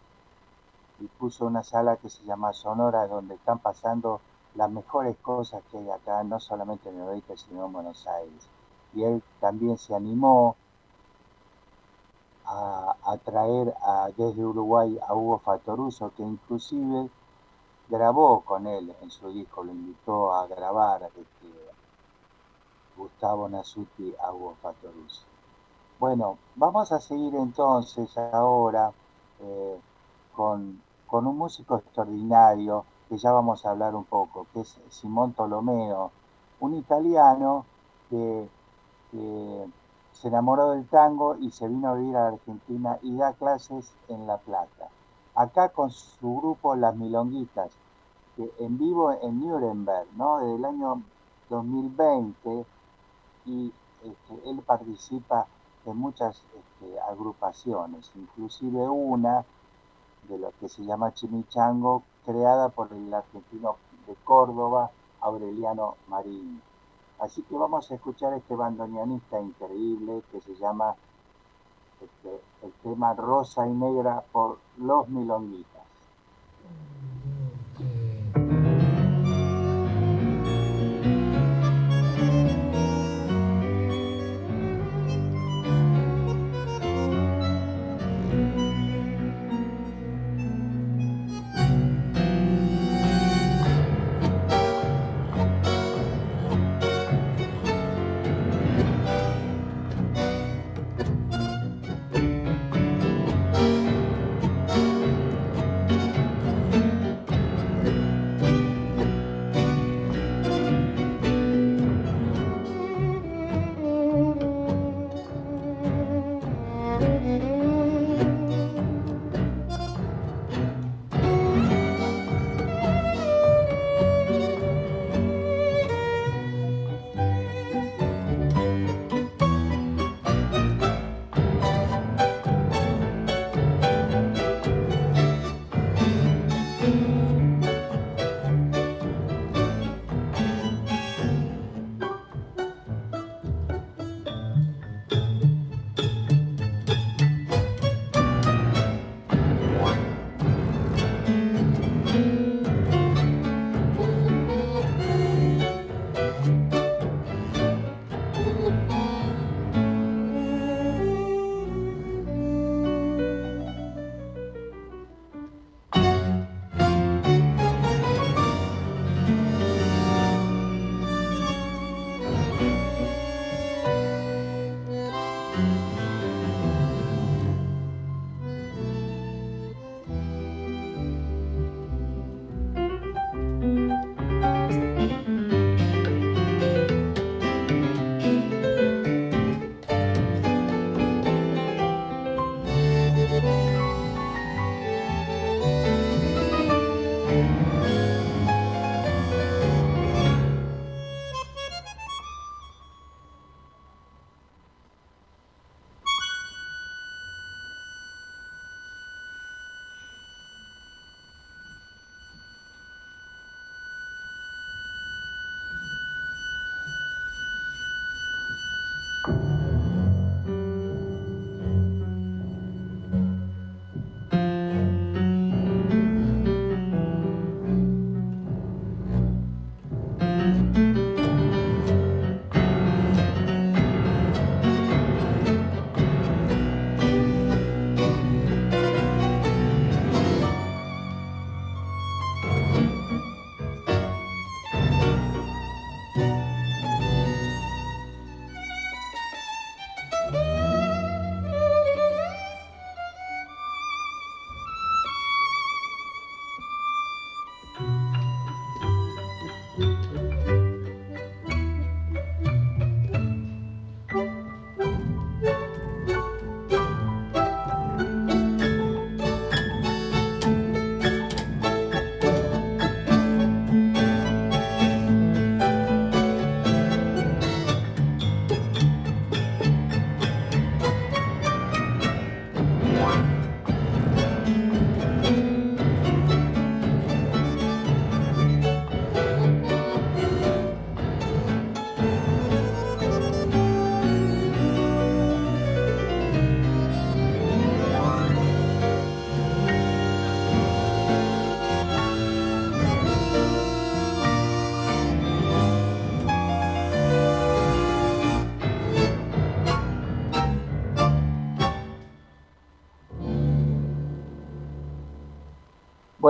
y 1.00 1.06
puso 1.06 1.46
una 1.46 1.62
sala 1.62 1.96
que 1.96 2.08
se 2.08 2.24
llama 2.24 2.52
Sonora, 2.52 3.06
donde 3.06 3.34
están 3.34 3.58
pasando 3.58 4.20
las 4.54 4.70
mejores 4.70 5.16
cosas 5.18 5.62
que 5.70 5.78
hay 5.78 5.90
acá, 5.90 6.22
no 6.24 6.40
solamente 6.40 6.88
en 6.88 7.00
América, 7.00 7.34
sino 7.36 7.66
en 7.66 7.72
Buenos 7.72 8.06
Aires. 8.06 8.48
Y 8.94 9.02
él 9.02 9.22
también 9.40 9.76
se 9.76 9.94
animó 9.94 10.56
a, 12.46 13.16
traer 13.24 13.74
a, 13.82 14.08
desde 14.16 14.44
Uruguay 14.44 14.98
a 15.06 15.14
Hugo 15.14 15.38
Fatoruso, 15.38 16.12
que 16.16 16.22
inclusive 16.22 17.10
grabó 17.88 18.40
con 18.40 18.66
él 18.66 18.94
en 19.02 19.10
su 19.10 19.28
disco, 19.30 19.64
lo 19.64 19.72
invitó 19.72 20.32
a 20.32 20.46
grabar 20.46 21.02
este, 21.02 21.70
Gustavo 22.96 23.48
Nasuti 23.48 24.14
a 24.22 24.32
Hugo 24.32 24.56
Fatoruso. 24.62 25.22
Bueno, 25.98 26.38
vamos 26.54 26.92
a 26.92 27.00
seguir 27.00 27.34
entonces 27.34 28.16
ahora 28.18 28.92
eh, 29.40 29.80
con, 30.34 30.80
un 31.24 31.38
músico 31.38 31.76
extraordinario 31.76 32.84
que 33.08 33.16
ya 33.16 33.30
vamos 33.30 33.64
a 33.64 33.70
hablar 33.70 33.94
un 33.94 34.04
poco, 34.04 34.46
que 34.52 34.60
es 34.60 34.80
Simón 34.90 35.32
Tolomeo, 35.32 36.10
un 36.60 36.74
italiano 36.74 37.64
que 38.10 38.48
se 40.12 40.28
enamoró 40.28 40.72
del 40.72 40.86
tango 40.86 41.36
y 41.36 41.50
se 41.50 41.68
vino 41.68 41.90
a 41.90 41.94
vivir 41.94 42.16
a 42.16 42.28
Argentina 42.28 42.98
y 43.02 43.16
da 43.16 43.32
clases 43.34 43.92
en 44.08 44.26
La 44.26 44.38
Plata. 44.38 44.88
Acá 45.34 45.68
con 45.68 45.90
su 45.90 46.38
grupo 46.38 46.74
Las 46.74 46.96
Milonguitas, 46.96 47.70
que 48.34 48.50
en 48.58 48.78
vivo 48.78 49.12
en 49.22 49.40
Nuremberg, 49.40 50.06
¿no? 50.16 50.38
Desde 50.38 50.56
el 50.56 50.64
año 50.64 51.02
2020 51.50 52.64
y 53.46 53.72
este, 54.02 54.50
él 54.50 54.62
participa 54.66 55.46
en 55.84 55.96
muchas 55.96 56.42
este, 56.56 57.00
agrupaciones, 57.00 58.10
inclusive 58.16 58.88
una 58.88 59.44
de 60.28 60.38
lo 60.38 60.52
que 60.60 60.68
se 60.68 60.84
llama 60.84 61.12
Chimichango, 61.14 62.02
creada 62.24 62.68
por 62.68 62.92
el 62.92 63.12
argentino 63.12 63.76
de 64.06 64.14
Córdoba, 64.24 64.90
Aureliano 65.20 65.96
Marín. 66.08 66.60
Así 67.18 67.42
que 67.42 67.56
vamos 67.56 67.90
a 67.90 67.94
escuchar 67.94 68.32
este 68.34 68.54
bandoneonista 68.54 69.40
increíble 69.40 70.22
que 70.30 70.40
se 70.40 70.54
llama 70.56 70.94
este, 72.00 72.40
el 72.62 72.72
tema 72.82 73.14
Rosa 73.14 73.66
y 73.66 73.72
Negra 73.72 74.22
por 74.32 74.58
Los 74.78 75.08
Milonguitas. 75.08 75.75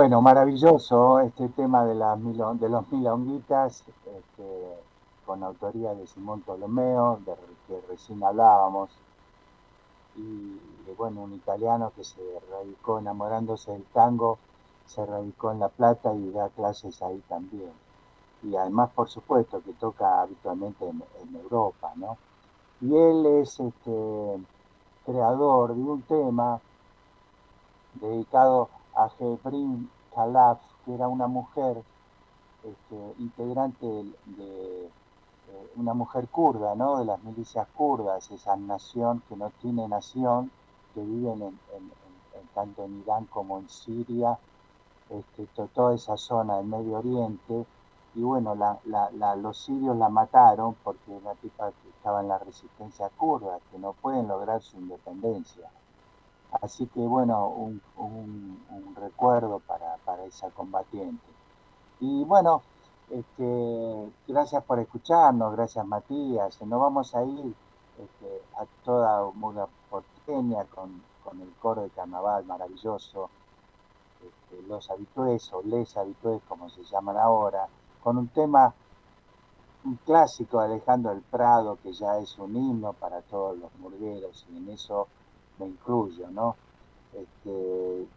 Bueno, 0.07 0.21
maravilloso 0.21 1.19
este 1.19 1.49
tema 1.49 1.83
de, 1.83 1.93
las 1.93 2.17
de 2.17 2.69
los 2.69 2.89
milonguitas, 2.93 3.83
este, 4.05 4.77
con 5.25 5.43
autoría 5.43 5.93
de 5.95 6.07
Simón 6.07 6.39
Ptolomeo, 6.43 7.19
de 7.25 7.35
que 7.67 7.81
recién 7.89 8.23
hablábamos, 8.23 8.89
y 10.15 10.57
bueno, 10.97 11.23
un 11.23 11.33
italiano 11.33 11.91
que 11.93 12.05
se 12.05 12.21
radicó 12.49 12.99
enamorándose 12.99 13.73
del 13.73 13.83
tango, 13.91 14.37
se 14.85 15.05
radicó 15.05 15.51
en 15.51 15.59
La 15.59 15.67
Plata 15.67 16.13
y 16.13 16.31
da 16.31 16.47
clases 16.55 17.01
ahí 17.01 17.21
también. 17.27 17.73
Y 18.43 18.55
además, 18.55 18.91
por 18.95 19.09
supuesto, 19.09 19.61
que 19.61 19.73
toca 19.73 20.21
habitualmente 20.21 20.87
en, 20.87 21.35
Europa, 21.35 21.91
¿no? 21.97 22.17
Y 22.79 22.95
él 22.95 23.25
es 23.41 23.59
este, 23.59 24.39
creador 25.05 25.75
de 25.75 25.81
un 25.81 26.01
tema 26.03 26.61
dedicado 27.99 28.69
a 28.95 29.09
Jebrin 29.09 29.89
Khalaf, 30.17 30.59
que 30.83 30.95
era 30.95 31.07
una 31.07 31.27
mujer 31.27 31.83
este, 32.63 33.21
integrante 33.21 33.85
de, 33.85 34.89
una 35.75 35.93
mujer 35.93 36.27
kurda, 36.27 36.73
¿no? 36.73 36.97
De 36.97 37.05
las 37.05 37.23
milicias 37.23 37.67
kurdas, 37.77 38.31
esa 38.31 38.55
nación 38.55 39.21
que 39.29 39.35
no 39.35 39.51
tiene 39.61 39.87
nación, 39.87 40.49
que 40.95 41.01
viven 41.01 41.43
en, 41.43 41.91
tanto 42.55 42.83
en 42.83 42.99
Irán 43.01 43.25
como 43.25 43.59
en 43.59 43.69
Siria, 43.69 44.39
este, 45.09 45.67
toda 45.67 45.93
esa 45.93 46.17
zona 46.17 46.57
del 46.57 46.65
Medio 46.65 46.97
Oriente. 46.97 47.65
Y 48.15 48.21
bueno, 48.21 48.55
los 49.37 49.57
sirios 49.57 49.95
la 49.97 50.09
mataron 50.09 50.75
porque 50.83 51.11
una 51.11 51.35
tipa 51.35 51.71
estaba 51.95 52.21
en 52.21 52.29
la 52.29 52.39
resistencia 52.39 53.09
kurda, 53.09 53.59
que 53.71 53.77
no 53.77 53.93
pueden 53.93 54.27
lograr 54.27 54.63
su 54.63 54.77
independencia. 54.77 55.69
Así 56.51 56.87
que 56.87 57.01
bueno, 57.01 57.47
un, 57.47 57.81
recuerdo 58.95 59.59
para, 59.59 59.97
para, 60.05 60.23
esa 60.25 60.49
combatiente. 60.49 61.25
Y 61.99 62.23
bueno, 62.23 62.61
este, 63.09 64.11
gracias 64.27 64.63
por 64.63 64.79
escucharnos, 64.79 65.53
gracias 65.55 65.85
Matías. 65.85 66.61
Nos 66.61 66.79
vamos 66.79 67.13
a 67.15 67.23
ir 67.23 67.53
este, 67.99 68.41
a 68.57 68.65
toda 68.83 69.29
muda 69.33 69.67
porteña 69.89 70.63
con, 70.65 71.01
con, 71.23 71.41
el 71.41 71.51
coro 71.61 71.83
de 71.83 71.89
carnaval 71.89 72.45
maravilloso, 72.45 73.29
este, 74.21 74.61
los 74.67 74.89
habitués 74.89 75.51
o 75.53 75.61
les 75.63 75.95
habitués 75.97 76.41
como 76.47 76.69
se 76.69 76.83
llaman 76.83 77.17
ahora, 77.17 77.67
con 78.03 78.17
un 78.17 78.27
tema, 78.29 78.73
un 79.83 79.95
clásico 80.05 80.59
de 80.59 80.65
Alejandro 80.65 81.11
del 81.11 81.21
Prado 81.21 81.77
que 81.81 81.91
ya 81.93 82.17
es 82.19 82.37
un 82.39 82.55
himno 82.55 82.93
para 82.93 83.21
todos 83.21 83.57
los 83.57 83.73
murgueros 83.79 84.45
y 84.49 84.57
en 84.57 84.69
eso 84.69 85.07
me 85.59 85.67
incluyo, 85.67 86.29
¿no? 86.29 86.55
Este, 87.13 88.07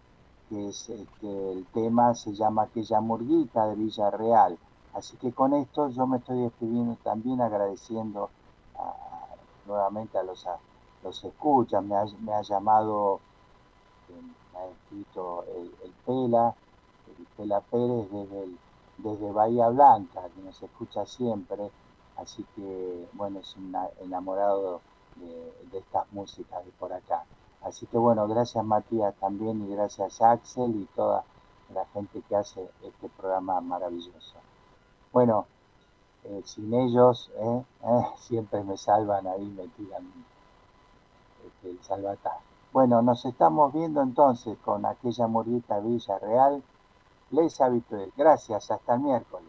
que 0.49 0.69
es, 0.69 0.89
este, 0.91 1.53
el 1.53 1.67
tema 1.73 2.15
se 2.15 2.35
llama 2.35 2.63
Aquella 2.63 3.01
Murguita 3.01 3.67
de 3.67 3.77
Villarreal. 3.77 4.59
Así 4.95 5.17
que 5.17 5.33
con 5.33 5.55
esto 5.55 5.89
yo 5.91 6.07
me 6.07 6.19
estoy 6.19 6.43
despidiendo 6.43 6.97
también 7.05 7.41
agradeciendo 7.41 8.31
nuevamente 9.67 10.19
a 10.19 10.23
los, 10.23 10.45
los 11.05 11.25
escuchas, 11.25 11.83
me 11.85 11.95
ha, 11.95 12.43
llamado, 12.43 13.21
eh, 14.09 14.23
me 14.53 14.59
ha 14.59 14.67
escrito 14.67 15.45
el, 15.57 15.93
Pela, 16.05 16.55
el 17.19 17.27
Pela 17.37 17.61
Pérez 17.61 18.11
desde, 18.11 18.49
desde 18.99 19.33
Bahía 19.33 19.69
Blanca, 19.69 20.23
que 20.35 20.43
nos 20.43 20.61
escucha 20.61 21.07
siempre, 21.07 21.71
así 22.17 22.45
que 22.57 23.09
bueno, 23.13 23.39
es 23.39 23.57
un 23.57 23.75
enamorado 24.03 24.81
de, 25.17 25.79
estas 25.79 26.11
músicas 26.13 26.65
de 26.65 26.71
por 26.73 26.93
acá. 26.93 27.25
Así 27.63 27.87
que 27.87 27.99
bueno, 27.99 28.27
gracias 28.27 28.65
Matías 28.65 29.15
también 29.17 29.63
y 29.63 29.75
gracias 29.75 30.21
Axel 30.23 30.75
y 30.77 30.87
toda 30.95 31.25
la 31.75 31.85
gente 31.87 32.23
que 32.29 32.37
hace 32.37 32.69
este 32.83 33.09
programa 33.11 33.61
maravilloso. 33.61 34.35
Bueno, 35.13 35.47
eh, 36.25 36.43
sin 36.45 36.73
ellos 36.75 37.31
eh, 37.37 37.65
eh, 37.85 38.07
siempre 38.19 38.63
me 38.65 38.77
salvan 38.77 39.27
ahí, 39.27 39.45
me 39.45 39.69
tiran 39.69 40.11
este, 41.47 41.71
el 41.71 41.83
salvatar. 41.83 42.39
Bueno, 42.73 43.03
nos 43.03 43.25
estamos 43.25 43.73
viendo 43.73 44.01
entonces 44.01 44.57
con 44.65 44.87
aquella 44.87 45.27
morita 45.27 45.81
Villa 45.81 46.19
Real. 46.19 46.63
Les 47.31 47.61
habitué. 47.61 48.13
Gracias, 48.17 48.71
hasta 48.71 48.95
el 48.95 49.01
miércoles. 49.01 49.49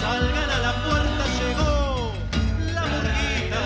Salgan 0.00 0.50
a 0.50 0.58
la 0.58 0.74
puerta, 0.84 1.24
llegó 1.40 2.12
la 2.74 2.82
murguita. 2.82 3.62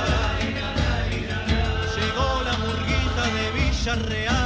Llegó 1.97 2.29
la 2.45 2.55
murguita 2.59 3.23
de 3.35 3.45
Villarreal. 3.51 4.42